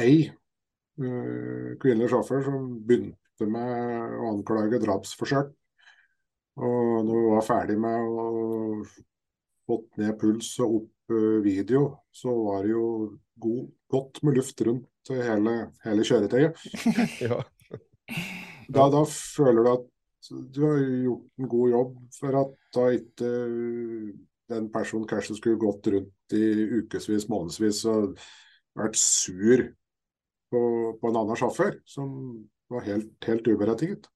[0.00, 5.54] ei eh, kvinnelig sjåfør som begynte med å anklage drapsforsøk.
[6.60, 8.26] Og når vi var ferdig med å
[9.70, 12.86] fått ned puls og opp eh, video, så var det jo
[13.40, 16.58] god, godt med luft rundt hele, hele kjøretøyet.
[17.26, 17.38] ja.
[18.68, 19.86] da, da, føler du at
[20.52, 23.30] du har gjort en god jobb for at da ikke
[24.50, 26.44] den personen kanskje skulle gått rundt i
[26.80, 28.16] ukevis, månedsvis og
[28.78, 29.64] vært sur
[30.50, 30.62] på,
[31.00, 32.10] på en annen sjåfør, som
[32.70, 34.10] var helt, helt uberettiget.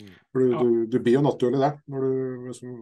[0.00, 0.12] Mm.
[0.32, 0.62] For du, ja.
[0.62, 2.76] du, du, blir jo naturlig det, når du liksom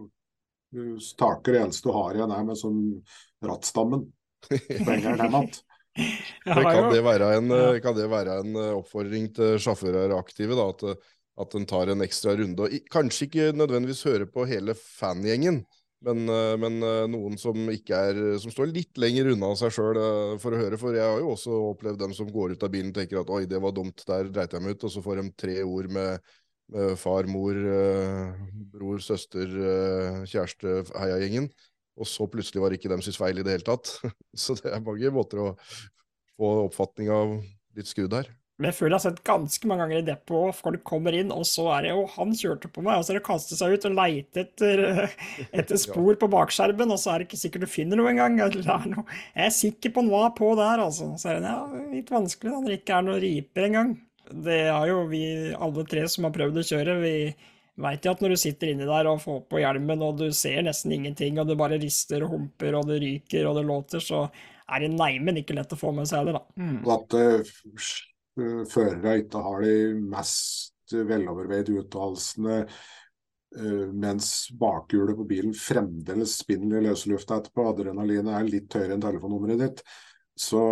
[0.71, 0.83] Du
[1.19, 2.77] taker det eneste du har igjen er med sånn
[3.43, 4.05] rattstammen.
[4.47, 5.49] Sprenger hjem igjen.
[6.45, 10.55] Men kan det være en, eh, kan det være en eh, oppfordring til sjåfører aktive,
[10.55, 11.09] da, at, eh,
[11.43, 12.63] at en tar en ekstra runde?
[12.63, 15.65] Og kanskje ikke nødvendigvis høre på hele fangjengen,
[16.01, 19.99] men, eh, men eh, noen som, er, som står litt lenger unna seg sjøl
[20.41, 20.79] for å høre.
[20.81, 23.33] For jeg har jo også opplevd dem som går ut av bilen og tenker at
[23.33, 24.87] oi, det var dumt, der dreit jeg meg ut.
[24.89, 26.33] Og så får de tre ord med,
[26.73, 28.41] med far, mor, eh,
[28.73, 31.51] bror, søster, eh, kjæreste, heiagjengen.
[32.01, 33.93] Og så plutselig var det ikke deres feil i det hele tatt.
[34.41, 35.49] Så det er mange måter å
[36.39, 37.35] få oppfatning av
[37.77, 38.31] litt skrudd her.
[38.61, 41.47] Men jeg føler jeg har sett ganske mange ganger i depot, folk kommer inn, og
[41.49, 43.73] så er det jo han kjørte på meg, og så er det å kaste seg
[43.73, 44.83] ut og leite etter,
[45.63, 48.37] etter spor på bakskjermen, og så er det ikke sikkert du finner noe engang.
[48.37, 51.09] det Jeg er sikker på han var på der, altså.
[51.17, 53.95] Så er det ja, litt vanskelig når det ikke er noen riper engang.
[54.31, 55.23] Det har jo vi
[55.57, 57.15] alle tre som har prøvd å kjøre, vi
[57.81, 60.61] veit jo at når du sitter inni der og får på hjelmen, og du ser
[60.67, 64.25] nesten ingenting, og du bare rister og humper, og det ryker og det låter, så
[64.71, 66.61] er det neimen ikke lett å få med seg heller, da.
[66.61, 66.77] Mm.
[66.95, 72.61] At f- eh, førere ikke har de mest veloverveide uttalelsene,
[73.57, 78.97] eh, mens bakhjulet på bilen fremdeles spinner i løse lufta etterpå, adrenalinet er litt høyere
[78.97, 79.85] enn telefonnummeret ditt.
[80.39, 80.63] Så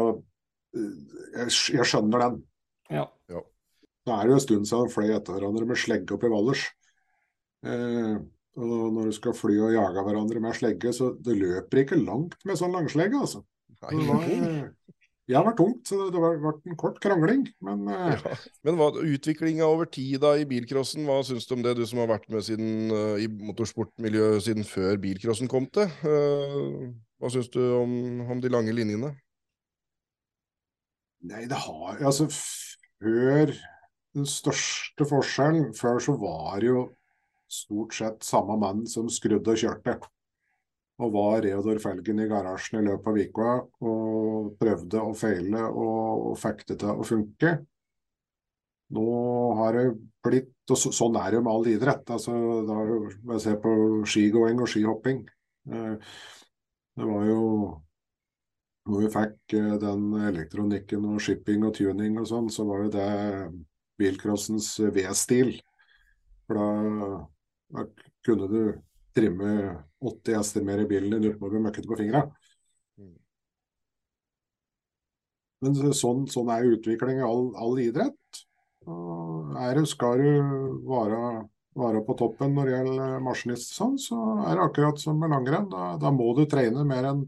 [0.75, 0.97] eh,
[1.37, 2.41] jeg, jeg skjønner den.
[2.89, 3.05] Ja.
[3.29, 6.65] Det er jo en stund siden han fløy etter hverandre med slegge opp i Valdres.
[7.67, 8.17] Eh,
[8.59, 12.39] og når du skal fly og jage hverandre med slegge, så det løper ikke langt
[12.47, 13.43] med sånn langslegge, altså.
[13.79, 13.93] Nei,
[15.29, 17.43] Det det var tungt, så det, det vært en kort krangling.
[17.61, 18.37] Men eh, Ja.
[18.65, 22.01] Men hva, utviklinga over tid da i bilcrossen, hva syns du om det, du som
[22.01, 25.85] har vært med siden, eh, i motorsportmiljøet siden før bilcrossen kom til?
[25.85, 26.89] Eh,
[27.21, 27.93] hva syns du om,
[28.25, 29.13] om de lange linjene?
[31.29, 33.51] nei, det har Altså, før
[34.15, 36.85] Den største forskjellen Før så var det jo
[37.49, 39.95] stort sett samme mann som skrudde og kjørte.
[40.99, 43.51] Og var Reodor Felgen i garasjen i løpet av uka
[43.87, 47.53] og prøvde og feile og, og fikk det til å funke.
[48.97, 49.05] Nå
[49.59, 49.85] har det
[50.25, 52.09] blitt Og så, sånn er det jo med all idrett.
[52.13, 52.33] Altså,
[52.67, 52.89] da er
[53.31, 53.71] det se på
[54.05, 55.23] skigåing og skihopping.
[55.71, 56.17] Eh,
[56.99, 57.39] Det var jo
[58.89, 62.91] når vi fikk eh, den elektronikken og shipping og tuning og sånn, så var jo
[62.93, 63.09] det
[64.01, 65.55] bilcrossens V-stil.
[66.47, 66.67] For da,
[67.77, 67.85] da
[68.25, 68.61] kunne du
[69.15, 69.53] trimme
[69.99, 72.23] 80 hester mer i bilen enn uten å bli møkkete på fingra.
[72.99, 73.15] Mm.
[75.65, 78.43] Men sånn, sånn er utvikling i all, all idrett.
[79.59, 80.29] Er du, skal du
[80.87, 81.17] være,
[81.77, 85.67] være på toppen når det gjelder maskinist, sånn, så er det akkurat som med langrenn.
[85.71, 87.25] Da, da må du trene mer enn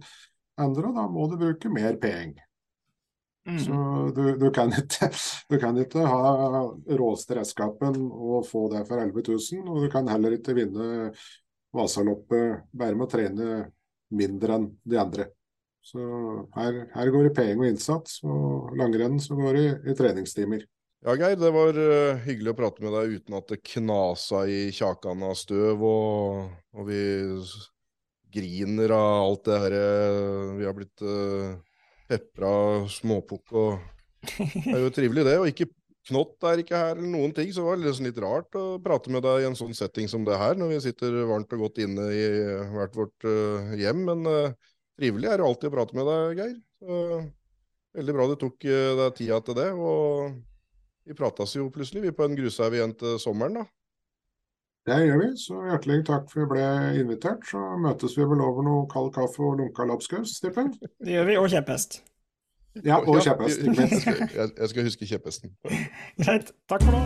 [0.61, 2.47] andre, og da må du bruke mer penger.
[3.41, 4.13] Så Mm.
[4.13, 5.07] du, du, kan ikke,
[5.49, 6.59] du kan ikke ha
[6.93, 11.09] råeste redskapen og få det for 11 000, og du kan heller ikke vinne
[11.75, 13.61] Vasaloppet bare med å trene
[14.11, 15.29] mindre enn de andre.
[15.81, 16.01] Så
[16.53, 20.65] her, her går det penger og innsats, og langrenn så går det i, i treningstimer.
[21.01, 24.67] Ja, Geir, det var eh, hyggelig å prate med deg uten at det knasa i
[24.75, 27.01] kjakan av støv, og, og vi
[28.31, 31.57] griner av alt det her eh, vi har blitt uh,
[32.11, 32.53] pepra
[32.91, 33.89] småpukk og
[34.37, 35.39] Det er jo trivelig, det.
[35.41, 35.71] Og ikke
[36.09, 39.11] Knott er ikke her eller noen ting, så det var liksom litt rart å prate
[39.13, 41.81] med deg i en sånn setting som det her, når vi sitter varmt og godt
[41.83, 42.23] inne i
[42.73, 44.01] hvert vårt uh, hjem.
[44.07, 46.55] Men uh, trivelig er det alltid å prate med deg, Geir.
[46.81, 47.01] Så,
[47.99, 49.67] veldig bra du tok eh, deg tida til det.
[49.75, 50.39] og
[51.05, 53.65] vi prates jo plutselig, vi på en grushaug igjen til sommeren, da.
[54.89, 57.43] Det gjør vi, så hjertelig takk for at vi ble invitert.
[57.45, 60.71] Så møtes vi vel over noe kald kaffe og lunka lapskaus, tipper.
[60.81, 61.99] Det gjør vi, og kjepphest.
[62.79, 63.75] Ja, og Kjepphesten.
[63.75, 65.51] Jeg skal, jeg, jeg skal huske kjepphesten.
[66.23, 66.51] Greit.
[66.71, 67.01] Takk for nå.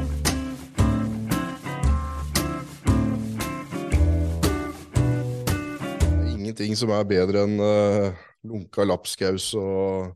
[6.29, 8.13] Ingenting som er bedre enn uh,
[8.45, 10.13] lunka lapskaus og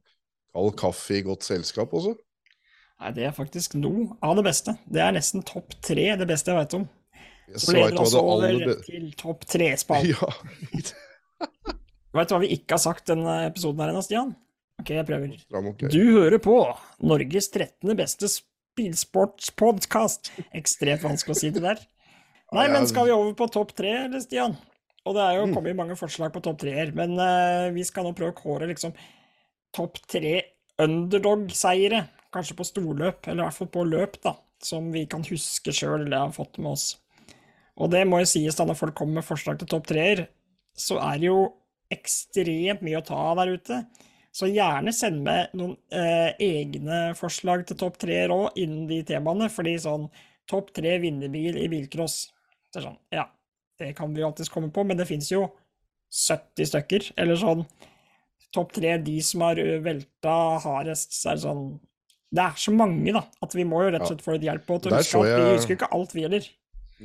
[0.53, 2.13] kald kaffe i godt selskap også.
[2.99, 4.75] Nei, det er faktisk noe av det beste.
[4.85, 6.85] Det er nesten topp tre det beste jeg veit om.
[7.49, 10.13] Jeg Så leder oss over aller til topp tre-spalten.
[10.19, 10.29] Ja,
[12.19, 14.31] Vet du hva vi ikke har sagt denne episoden her ennå, Stian?
[14.79, 15.33] Ok, jeg prøver.
[15.91, 16.53] Du hører på
[17.03, 17.95] Norges 13.
[17.99, 20.29] beste spillsportspodkast.
[20.55, 21.79] Ekstremt vanskelig å si det der.
[22.55, 24.55] Nei, men skal vi over på topp tre, eller, Stian?
[25.05, 25.53] Og det er jo Mm.
[25.55, 28.93] kommet mange forslag på topp treer, men uh, vi skal nå prøve å kåre liksom
[29.73, 30.41] topp tre
[30.79, 32.07] underdog-seiere.
[32.33, 34.33] Kanskje på storløp, eller i hvert fall på løp, da.
[34.61, 36.97] Som vi kan huske sjøl eller har fått med oss.
[37.77, 40.27] Og det må jo sies da, når folk kommer med forslag til topp treer,
[40.75, 41.53] så er det jo
[41.91, 43.79] ekstremt mye å ta av der ute.
[44.31, 49.49] Så gjerne send med noen eh, egne forslag til topp treer òg, innen de temaene.
[49.49, 50.05] Fordi sånn
[50.49, 52.27] topp tre vinnerbil i bilcross
[52.69, 53.25] Det er sånn, ja.
[53.81, 55.47] det kan vi alltids komme på, men det fins jo
[56.13, 57.63] 70 stykker, eller sånn
[58.53, 61.65] topp tre, de som har velta hardest, så er det sånn
[62.33, 64.65] Det er så mange, da, at vi må jo rett og slett få litt hjelp
[64.69, 65.43] på til å Der huske så jeg...
[65.45, 66.49] Vi husker jo ikke alt, vi heller.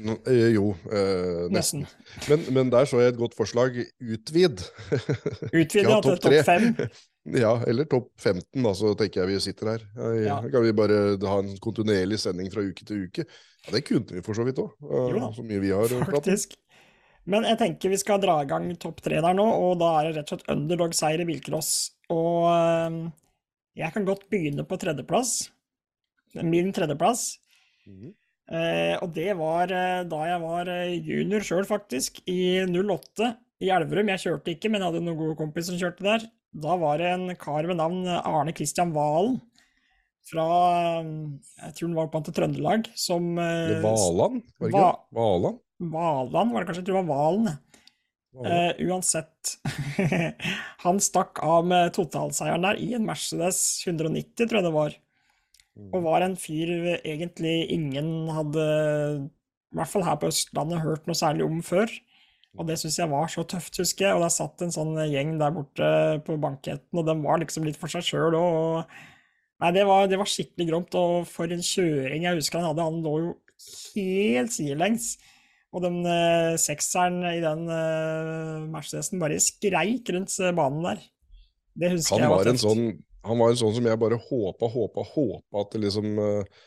[0.04, 1.84] Nå- eh, jo, eh, nesten.
[1.87, 2.28] Nesten.
[2.28, 3.76] Men, men der så jeg et godt forslag.
[4.02, 4.64] Utvid.
[5.52, 6.40] Utvid Ja, topp tre.
[6.44, 6.72] fem.
[7.24, 9.87] Ja, eller topp 15, da, så tenker jeg vi sitter her.
[10.20, 10.37] Ja.
[10.44, 13.24] Kan vi bare ha en kontinuerlig sending fra uke til uke?
[13.64, 14.74] Ja, Det kunne vi for så vidt òg,
[15.32, 16.58] så mye vi har pratet.
[17.24, 20.10] Men jeg tenker vi skal dra i gang topp tre der nå, og da er
[20.10, 21.70] det rett og slett underdog-seier i bilcross.
[22.12, 22.52] Og
[23.74, 25.48] jeg kan godt begynne på tredjeplass.
[26.44, 27.38] Min tredjeplass.
[27.88, 28.12] Mm.
[28.52, 33.30] Eh, og det var eh, da jeg var eh, junior sjøl, faktisk, i 08
[33.64, 34.10] i Elverum.
[34.12, 36.26] Jeg kjørte ikke, men jeg hadde noen gode kompiser som kjørte der.
[36.55, 39.40] Da var det en kar ved navn Arne Kristian Valen
[40.25, 40.47] fra
[41.01, 41.09] eh,
[41.67, 44.43] Jeg tror han var på til Trøndelag, som Det Eller Valand?
[44.59, 45.19] Var det ikke det?
[45.19, 45.62] Valand?
[45.95, 46.85] Valand, var det kanskje?
[46.85, 47.49] Jeg tror det var Valen.
[47.55, 47.75] Uh,
[48.35, 49.59] Eh, uansett.
[50.85, 54.97] Han stakk av med totalseieren der i en Mercedes 190, tror jeg det var.
[55.90, 56.71] Og var en fyr
[57.03, 58.64] egentlig ingen hadde,
[59.75, 61.90] i hvert fall her på Østlandet, hørt noe særlig om før.
[62.55, 64.17] Og det syns jeg var så tøft, husker jeg.
[64.17, 65.88] Og der satt en sånn gjeng der borte
[66.27, 68.97] på banketten, og den var liksom litt for seg sjøl òg.
[69.62, 72.87] Nei, det var, det var skikkelig gromt, og for en kjøring jeg husker han hadde.
[72.87, 73.33] Han lå jo
[73.95, 75.14] helt sidelengs.
[75.75, 81.03] Og den eh, sekseren i den eh, Mercedesen bare skreik rundt eh, banen der.
[81.75, 82.67] Det husker Han jeg var en tøft.
[82.69, 82.87] sånn
[83.25, 86.64] han var en sånn som jeg bare håpa, håpa, håpa at det liksom eh,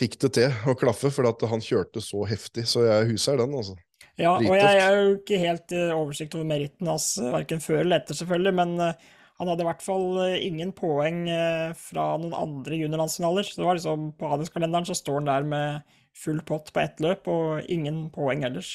[0.00, 2.66] fikk det til å klaffe, for at han kjørte så heftig.
[2.68, 3.78] Så jeg huser den, altså.
[4.20, 7.82] Ja, og jeg har jo ikke helt i oversikt over meritten hans, verken hverken før
[7.84, 9.08] eller etter, selvfølgelig, men eh,
[9.40, 13.46] han hadde i hvert fall eh, ingen poeng eh, fra noen andre juniorlandsfinaler.
[13.48, 17.00] Så det var liksom på adelskalenderen så står han der med full pott på ett
[17.00, 18.74] løp, og ingen poeng ellers.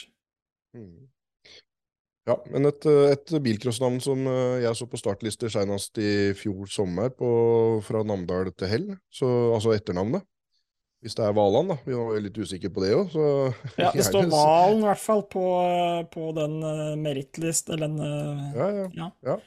[0.73, 1.11] Mm.
[2.25, 6.65] Ja, men et, eh, et bilcrossnavn som eh, jeg så på startlister senest i fjor
[6.73, 7.29] sommer, på,
[7.85, 10.25] fra Namdal til Hell, så, altså etternavnet.
[11.03, 11.75] Hvis det er Hvaland, da.
[11.85, 13.25] Vi var litt usikre på det òg, så
[13.77, 17.91] Ja, det står Hvalen Valen i hvert fall på, eh, på den uh, merittlist, eller
[17.91, 18.87] den eh, Ja, ja.
[19.01, 19.11] Ja.
[19.33, 19.37] ja.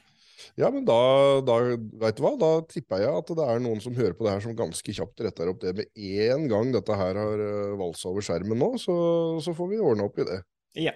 [0.58, 0.98] Ja, men da,
[1.46, 1.56] da
[2.02, 4.42] vet du hva, da tipper jeg at det er noen som hører på det her
[4.42, 8.26] som ganske kjapt retter opp det med en gang dette her har uh, valsa over
[8.26, 8.96] skjermen nå, så,
[9.44, 10.40] så får vi ordne opp i det.
[10.78, 10.94] Ja.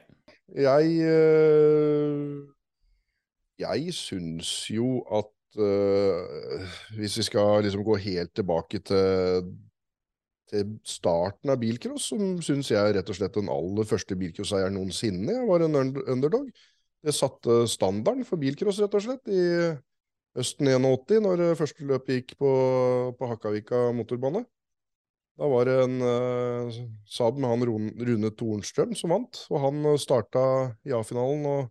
[0.53, 2.43] Jeg eh,
[3.63, 9.53] Jeg syns jo at eh, hvis vi skal liksom gå helt tilbake til,
[10.53, 15.39] til starten av bilcross, som syns jeg rett og slett den aller første bilcrosseieren noensinne
[15.39, 16.51] jeg var en underdog.
[17.03, 19.73] Det satte standarden for bilcross, rett og slett, i
[20.39, 22.51] høsten 81, når første løpet gikk på,
[23.19, 24.45] på Hakkavika motorbane.
[25.41, 30.01] Da var det en uh, Saab med han Rune, Tornstrøm som vant, og han uh,
[30.01, 30.43] starta
[30.87, 31.71] i A-finalen og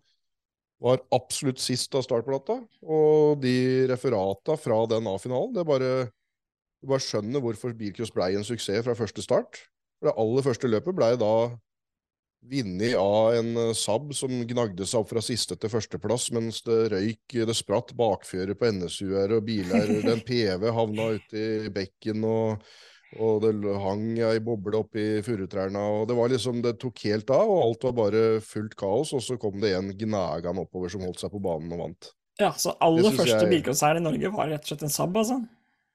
[0.81, 2.57] var absolutt sist av startplata.
[2.81, 5.91] Og de referata fra den A-finalen, det bare
[6.81, 9.59] Du bare skjønner hvorfor bilcross blei en suksess fra første start.
[10.01, 11.33] For det aller første løpet blei da
[12.51, 16.87] vunnet av en uh, Saab som gnagde seg opp fra siste til førsteplass, mens det
[16.93, 19.91] røyk, det spratt bakfjører på NSU-er og biler.
[20.09, 22.65] Den PV havna ute i bekken, og,
[23.21, 23.53] og det
[23.85, 25.85] hang ei boble oppi furutrærne.
[25.99, 29.13] Og det var liksom, det tok helt av, og alt var bare fullt kaos.
[29.13, 32.13] Og så kom det en gnagende oppover som holdt seg på banen og vant.
[32.41, 35.43] ja, så aller første jeg- bilcrosseieren i Norge var rett og slett en Saab, altså.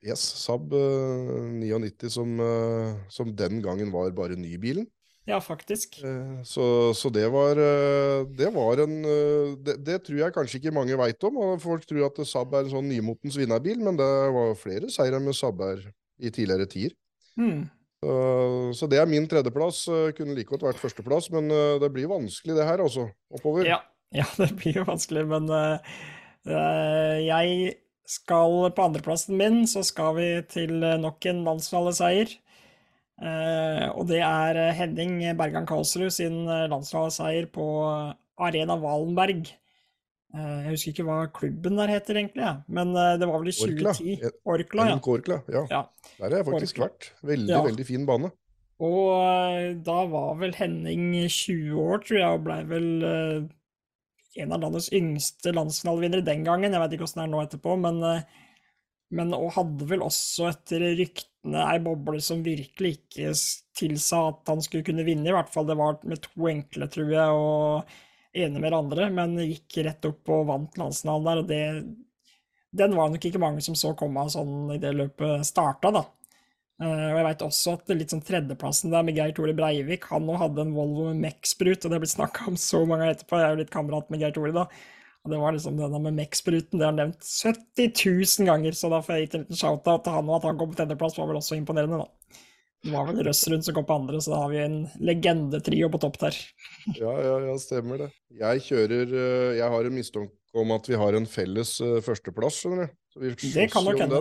[0.07, 4.87] Yes, Saab eh, 99 som, eh, som den gangen var bare nybilen.
[5.27, 5.99] Ja, faktisk.
[6.07, 10.61] Eh, Så, så det var eh, Det var en eh, det, det tror jeg kanskje
[10.61, 11.41] ikke mange veit om.
[11.43, 15.19] og Folk tror at Saab er en sånn nymotens vinnerbil, men det var flere seire
[15.21, 15.83] med Saab-er
[16.23, 16.95] i tidligere tider.
[17.37, 17.67] Mm.
[18.05, 18.13] Så,
[18.79, 19.83] så det er min tredjeplass.
[19.91, 23.09] Eh, Kunne like godt vært førsteplass, men eh, det blir vanskelig det her, altså.
[23.35, 23.67] Oppover.
[23.67, 23.81] Ja,
[24.21, 25.99] ja, det blir jo vanskelig, men uh,
[26.47, 27.75] eh, jeg
[28.07, 32.37] skal på andreplassen min, så skal vi til eh, nok en landsfinaleseier.
[33.17, 37.67] Eh, og det er eh, Henning Bergan Karlsrud sin eh, landsfinaleseier på
[38.47, 39.51] Arena Valenberg.
[40.37, 42.57] Eh, jeg husker ikke hva klubben der heter egentlig, ja.
[42.69, 44.17] men det var vel i 2010.
[44.21, 44.99] Eh, Orkla, ja.
[45.17, 45.67] Orkla, ja.
[45.73, 45.85] ja.
[46.21, 46.91] Der har jeg faktisk Orkla.
[46.91, 47.13] vært.
[47.35, 48.33] Veldig, veldig fin bane.
[48.87, 52.91] Og da var vel Henning 20 år, tror jeg, og blei vel
[54.43, 56.73] en av landets yngste landsfinalevinnere den gangen.
[56.75, 58.25] Jeg vet ikke åssen det er nå etterpå, men, eh,
[59.17, 63.35] men og hadde vel også etter ryktene ei boble som virkelig ikke
[63.79, 65.69] tilsa at han skulle kunne vinne, i hvert fall.
[65.69, 67.97] Det var med to enkle, tror jeg, og
[68.37, 71.63] ene med det andre, men gikk rett opp og vant landsfinalen der, og det
[72.77, 76.03] den var nok ikke mange som så komme sånn i det løpet starta, da.
[76.83, 80.29] Eh, og jeg veit også at litt sånn tredjeplassen der med Geir Tore Breivik, han
[80.29, 83.17] òg hadde en Volvo med Mex-sprut, og det har blitt snakka om så mange ganger
[83.17, 83.41] etterpå.
[83.41, 84.67] Jeg er jo litt kamerat med Geir Tore, da.
[85.27, 88.93] Og det var liksom denne med Mex-spruten, det har han nevnt 70 000 ganger, så
[88.93, 91.17] da får jeg gitt en liten shout-out til han, og at han kom på tredjeplass
[91.19, 92.43] var vel også imponerende, da.
[92.87, 96.03] Det var vel Røsrud som kom på andre, så da har vi en legendetrio på
[96.05, 96.39] topp der.
[97.01, 98.13] Ja, ja, ja, stemmer det.
[98.39, 102.61] Jeg kjører eh, Jeg har en mistanke om at vi har en felles eh, førsteplass,
[102.63, 102.95] skjønner du.
[103.11, 104.21] Så vi Det kan nok hende.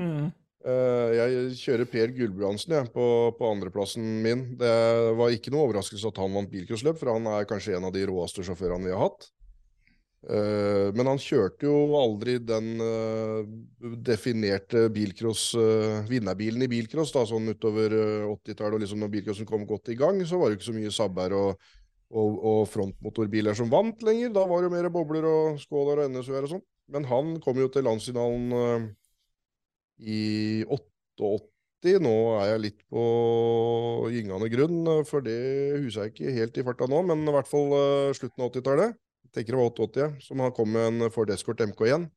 [0.00, 0.32] Mm.
[0.60, 3.04] Eh, Jeg kjører Per Gulbrandsen jeg, på,
[3.38, 4.42] på andreplassen min.
[4.60, 4.72] Det
[5.16, 8.02] var ikke noe overraskelse at han vant bilcrossløp, for han er kanskje en av de
[8.10, 9.30] råeste sjåførene vi har hatt.
[10.28, 13.40] Eh, Men han kjørte jo aldri den eh,
[14.04, 15.54] definerte bilcross,
[16.10, 19.96] vinnerbilen i bilcross, da, sånn utover eh, 80-tallet, og liksom når bilcrossen kom godt i
[19.96, 21.70] gang, så var det ikke så mye Sabber og,
[22.12, 24.36] og, og frontmotorbiler som vant lenger.
[24.36, 26.66] Da var det jo mer bobler og skåler og NSU-er og sånn.
[26.92, 28.90] Men han kom jo til landsfinalen
[30.00, 31.46] i 88.
[32.04, 33.02] Nå er jeg litt på
[34.12, 35.36] gyngende grunn, eh, for det
[35.84, 38.96] husker jeg ikke helt i farta nå, men i hvert fall eh, slutten av 80-tallet.
[39.30, 42.08] Tenker det var 88, som har kommet en Ford Escort MK1.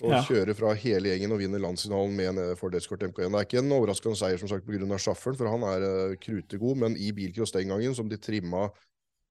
[0.00, 0.22] Og Ja.
[0.24, 3.28] kjører fra hele gjengen og vinner landsfinalen med en eh, Ford Escort MK1.
[3.28, 4.80] Det er ikke en overraskende seier som sagt pga.
[4.96, 8.70] sjåføren, for han er uh, krutegod, men i bilcross den gangen, som de trimma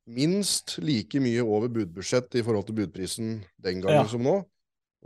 [0.09, 4.07] minst like mye over budbudsjett i forhold til budprisen den gangen Ja.
[4.07, 4.45] som nå.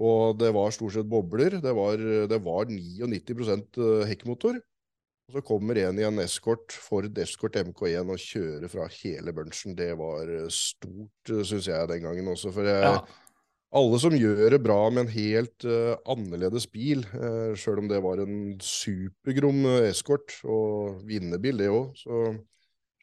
[0.01, 1.59] Og det var stort sett bobler.
[1.61, 3.77] Det var, det var 99%
[4.09, 4.61] hekkmotor.
[5.29, 9.75] Og så kommer en i en Escort, Ford Escort MK1 og kjører fra hele bunchen.
[9.77, 12.51] Det var eh, stort, syns jeg, den gangen også.
[12.51, 12.97] For jeg, Ja.
[13.79, 18.03] alle som gjør det bra med en helt uh, annerledes bil, uh, sjøl om det
[18.03, 22.35] var en supergrom eh, Escort og vinnerbil, det òg, så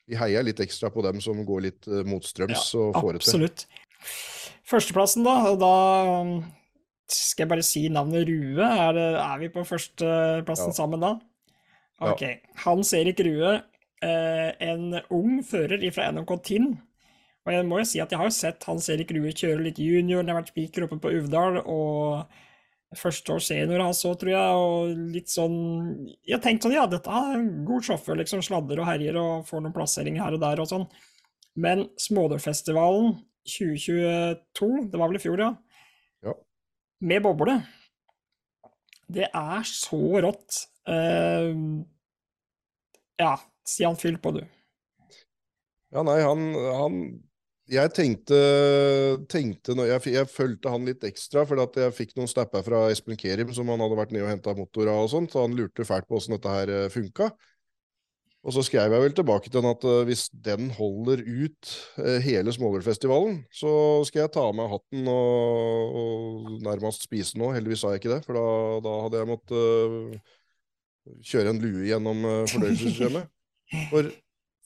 [0.07, 3.31] vi heier litt ekstra på dem som går litt uh, motstrøms og får det til.
[3.33, 3.67] Absolutt.
[4.69, 5.57] Førsteplassen, da.
[5.59, 5.75] Da
[7.13, 8.61] skal jeg bare si navnet Rue.
[8.67, 10.77] Er, det, er vi på førsteplassen Ja.
[10.77, 11.15] sammen da?
[12.01, 12.23] Ok.
[12.65, 13.57] Hans Erik Rue,
[14.03, 16.71] eh, en ung fører fra NMK Tinn.
[17.47, 19.79] Og jeg må jo si at jeg har jo sett Hans Erik Rue kjøre litt
[19.81, 22.27] junior, han har vært spiker oppe på Uvdal, og
[22.97, 25.57] første år senior han så, tror jeg, og litt sånn
[26.27, 29.63] Jeg tenkte sånn, ja, dette er en god sjåfør, liksom, sladder og herjer og får
[29.65, 30.87] noen plasseringer her og der og sånn.
[31.57, 33.15] Men Smådørfestivalen
[33.47, 35.55] 2022, det var vel i fjor, Ja.
[37.01, 37.57] Med boble,
[39.11, 40.67] det er så rått.
[40.89, 41.83] Uh,
[43.21, 43.35] ja,
[43.85, 44.45] han fyll på, du.
[45.91, 47.01] Ja, nei, han, han
[47.71, 48.39] Jeg tenkte,
[49.31, 53.53] tenkte jeg, jeg fulgte han litt ekstra, for jeg fikk noen snapper fra Espen Kerim
[53.55, 56.09] som han hadde vært nede og henta motor av og sånt, så han lurte fælt
[56.09, 57.31] på åssen dette her eh, funka.
[58.41, 62.23] Og så skrev jeg vel tilbake til den at eh, hvis den holder ut eh,
[62.25, 63.73] hele Smålerfestivalen, så
[64.09, 67.53] skal jeg ta av meg hatten og, og nærmest spise nå.
[67.53, 68.47] Heldigvis sa jeg ikke det, for da,
[68.87, 70.33] da hadde jeg måttet eh,
[71.33, 73.31] kjøre en lue gjennom fordøyelsessystemet.
[73.93, 74.09] For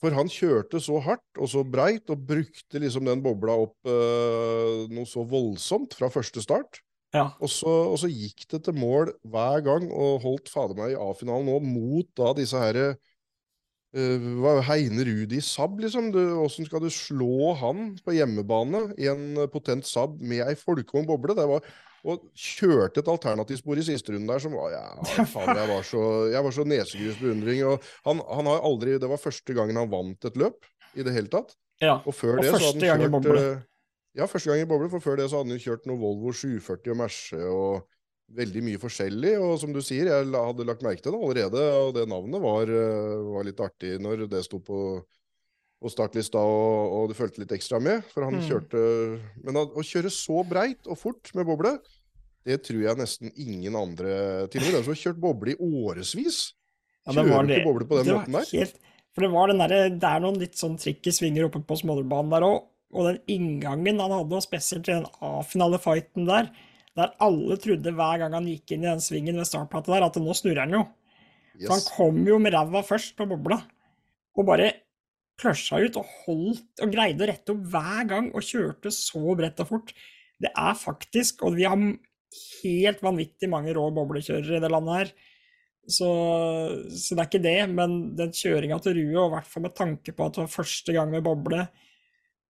[0.05, 4.83] for han kjørte så hardt og så breit, og brukte liksom den bobla opp eh,
[4.93, 6.83] noe så voldsomt fra første start.
[7.15, 7.31] Ja.
[7.39, 10.99] Og så, og så gikk det til mål hver gang, og holdt fader meg i
[11.01, 12.97] A-finalen nå mot da disse herre
[13.95, 16.11] hva- Heine Rudi Saab, liksom.
[16.43, 21.37] Åssen skal du slå han på hjemmebane i en potent Saab med ei folkevogn boble?
[21.39, 21.63] Det var
[22.05, 24.83] og kjørte et alternativspor i siste runde der som var ja,
[25.33, 27.63] faen, jeg var så, jeg var så nesegrus beundring.
[27.65, 31.15] Og han, han har aldri Det var første gangen han vant et løp i det
[31.17, 31.55] hele tatt.
[31.81, 32.01] ja.
[32.05, 33.63] Og før Og det så hadde i han kjørt eh,
[34.21, 36.93] Ja, første gang i boble, for før det så hadde han kjørt noe Volvo 740
[36.93, 37.89] og Merce og
[38.33, 39.35] veldig mye forskjellig.
[39.43, 42.63] Og som du sier, jeg hadde lagt merke til det allerede, og det navnet var,
[42.71, 44.79] eh, var litt artig når det sto på,
[45.83, 48.05] på startlista og, og du fulgte litt ekstra med.
[48.15, 48.47] For han Mm.
[48.49, 48.85] kjørte
[49.45, 51.79] Men å, kjøre så breit og fort med boble,
[52.45, 55.57] det tror jeg nesten ingen andre Til og med den som har kjørt boble i
[55.57, 56.53] årevis,
[57.07, 58.45] Ja, kjører ikke boble på den måten der.
[58.53, 58.77] helt,
[59.15, 62.31] For det var den derre Det er noen litt sånn tricky svinger oppe på Smålerbanen
[62.35, 62.65] der òg.
[62.95, 66.51] Og den inngangen han hadde, og spesielt i den A-finale-fighten der,
[66.99, 70.19] der alle trodde hver gang han gikk inn i den svingen ved startplata der, at
[70.23, 70.85] nå snurrer han jo.
[71.65, 73.61] For han kom jo med ræva først på bobla,
[74.35, 74.73] og bare
[75.41, 79.63] kløsja ut og holdt og greide å rette opp hver gang og kjørte så bredt
[79.65, 79.95] og fort.
[80.39, 81.79] Det er faktisk, og vi har
[82.65, 85.15] helt vanvittig mange rå boblekjørere i det landet her,
[85.85, 86.11] så,
[86.89, 89.75] så det er ikke det, men den kjøringa til Rue, og i hvert fall med
[89.77, 91.67] tanke på at det var første gang med boble,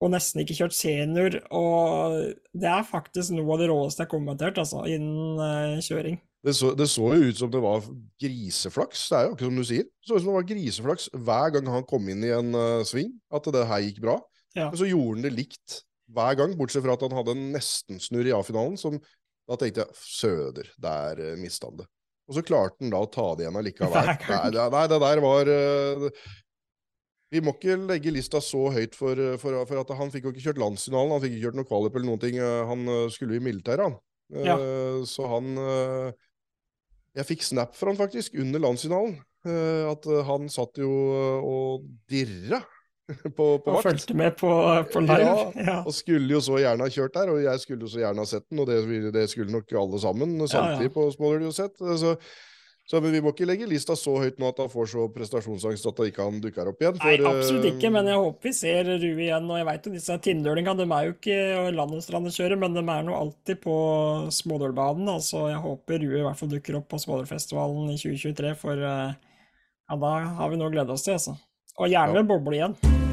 [0.03, 2.17] og nesten ikke kjørt senior, og
[2.53, 6.19] det er faktisk noe av det råeste jeg har kommentert, altså, innen eh, kjøring.
[6.45, 7.87] Det så, det så jo ut som det var
[8.21, 9.87] griseflaks, det er jo akkurat som du sier.
[9.89, 12.83] Det så ut som det var griseflaks hver gang han kom inn i en uh,
[12.85, 14.19] sving, at det her gikk bra.
[14.53, 14.69] Ja.
[14.69, 15.79] Men så gjorde han det likt
[16.15, 19.01] hver gang, bortsett fra at han hadde en nestensnurr i A-finalen, som
[19.49, 21.89] da tenkte jeg søder, der uh, mista han det.
[22.29, 24.13] Og så klarte han da å ta det igjen allikevel.
[24.29, 26.07] Nei, det- der var eh,
[27.35, 30.45] Vi må ikke legge lista så høyt for, for, for at han fikk jo ikke
[30.49, 31.17] kjørt landsfinalen.
[31.17, 32.39] Han fikk ikke kjørt noe kvalik eller noen ting.
[32.39, 33.99] Eh, Han eh, skulle i militæret, han.
[34.35, 34.55] Eh, Ja.
[35.09, 36.13] Så han eh,
[37.19, 39.19] Jeg fikk snap fra han faktisk under landsfinalen.
[39.47, 42.63] eh, At eh, han satt jo eh, og dirra
[43.37, 43.85] på, på Og vakt.
[43.91, 44.49] fulgte med på,
[44.95, 45.27] på live.
[45.27, 45.77] Ja, Ja.
[45.85, 48.31] Og skulle jo så gjerne ha kjørt der, og jeg skulle jo så gjerne ha
[48.31, 48.79] sett den, og det,
[49.13, 50.95] det skulle nok alle sammen samtidig ja.
[50.97, 51.77] på Smålerud sett.
[52.01, 52.15] Så,
[52.85, 55.87] så men vi må ikke legge lista så høyt nå at han får så prestasjonsangst
[55.89, 56.99] at han ikke han dukker opp igjen.
[57.01, 59.49] Nei, absolutt ikke, eh, men jeg håper vi ser Rue igjen.
[59.49, 61.39] Og jeg veit jo disse tindølingene, de er jo ikke
[61.79, 63.77] landesstrandekjøret, men de er nå alltid på
[64.37, 65.09] Smådølbanen.
[65.15, 69.17] Altså, jeg håper Rue i hvert fall dukker opp på Smådølfestivalen i 2023, for eh,
[69.17, 70.13] ja, da
[70.43, 71.39] har vi noe å glede oss til, altså.
[71.81, 72.29] Og gjerne Ja.
[72.29, 73.04] boble igjen.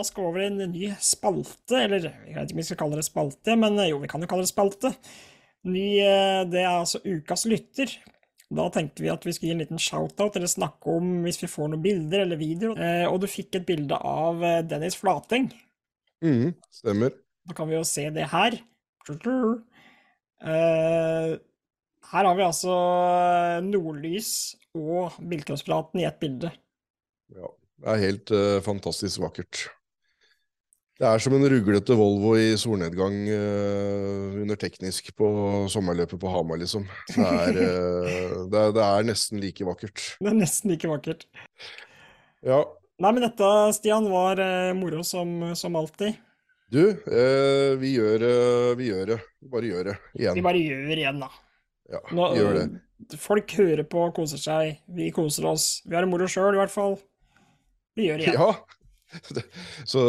[0.00, 2.78] Da skal vi over i en ny spalte, eller jeg vet ikke om vi skal
[2.80, 4.92] kalle det spalte, men eh, jo, vi kan jo kalle det spalte.
[5.68, 7.92] Ny, eh, det er altså ukas lytter.
[8.50, 11.50] Da tenkte vi at vi skulle gi en liten shout-out, eller snakke om hvis vi
[11.52, 12.80] får noen bilder eller videoer.
[12.80, 14.40] Eh, og du fikk et bilde av
[14.70, 15.50] Dennis Flateng.
[16.24, 17.14] mhm, stemmer.
[17.48, 18.56] Da kan vi jo se det her.
[22.10, 22.74] Her har vi altså
[23.64, 24.30] nordlys
[24.76, 26.52] og bilcrosspraten i ett bilde.
[27.34, 27.48] Ja,
[27.80, 29.68] det er helt uh, fantastisk vakkert.
[31.00, 35.28] Det er som en ruglete Volvo i solnedgang uh, under teknisk på
[35.72, 36.82] sommerløpet på Hamar, liksom.
[37.08, 40.02] Det er, uh, det, det er nesten like vakkert.
[40.20, 41.24] Det er nesten like vakkert.
[42.44, 42.58] Ja,
[43.00, 46.18] Nei, men dette, Stian, var uh, moro som, som alltid.
[46.68, 46.82] du,
[47.80, 48.26] vi gjør,
[48.76, 49.16] vi gjør det.
[49.40, 50.36] Vi bare gjør det igjen.
[50.36, 51.30] Vi bare gjør igjen, da.
[51.90, 52.66] Ja, Nå, gjør det.
[53.18, 54.84] Folk hører på og koser seg.
[54.92, 55.70] Vi koser oss.
[55.88, 56.98] Vi har det moro sjøl, i hvert fall.
[57.96, 58.36] Vi gjør det igjen.
[58.36, 58.79] Ja,
[59.92, 60.02] så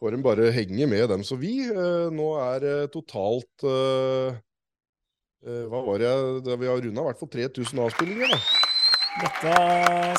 [0.00, 1.24] får en bare henge med dem.
[1.26, 4.38] Så vi eh, nå er eh, totalt eh,
[5.40, 6.10] Hva var det
[6.44, 8.40] det- Vi har runda i hvert fall 3000 avspillinger, da.
[9.20, 9.54] Dette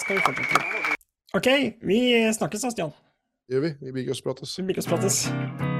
[0.01, 0.97] skal vi fortsette med.
[1.38, 1.47] OK,
[1.88, 1.99] vi
[2.36, 2.91] snakkes da, Stian.
[3.47, 4.57] Det Gjør vi Vi Big Us Prates.
[4.59, 5.70] Vi blir oss prates.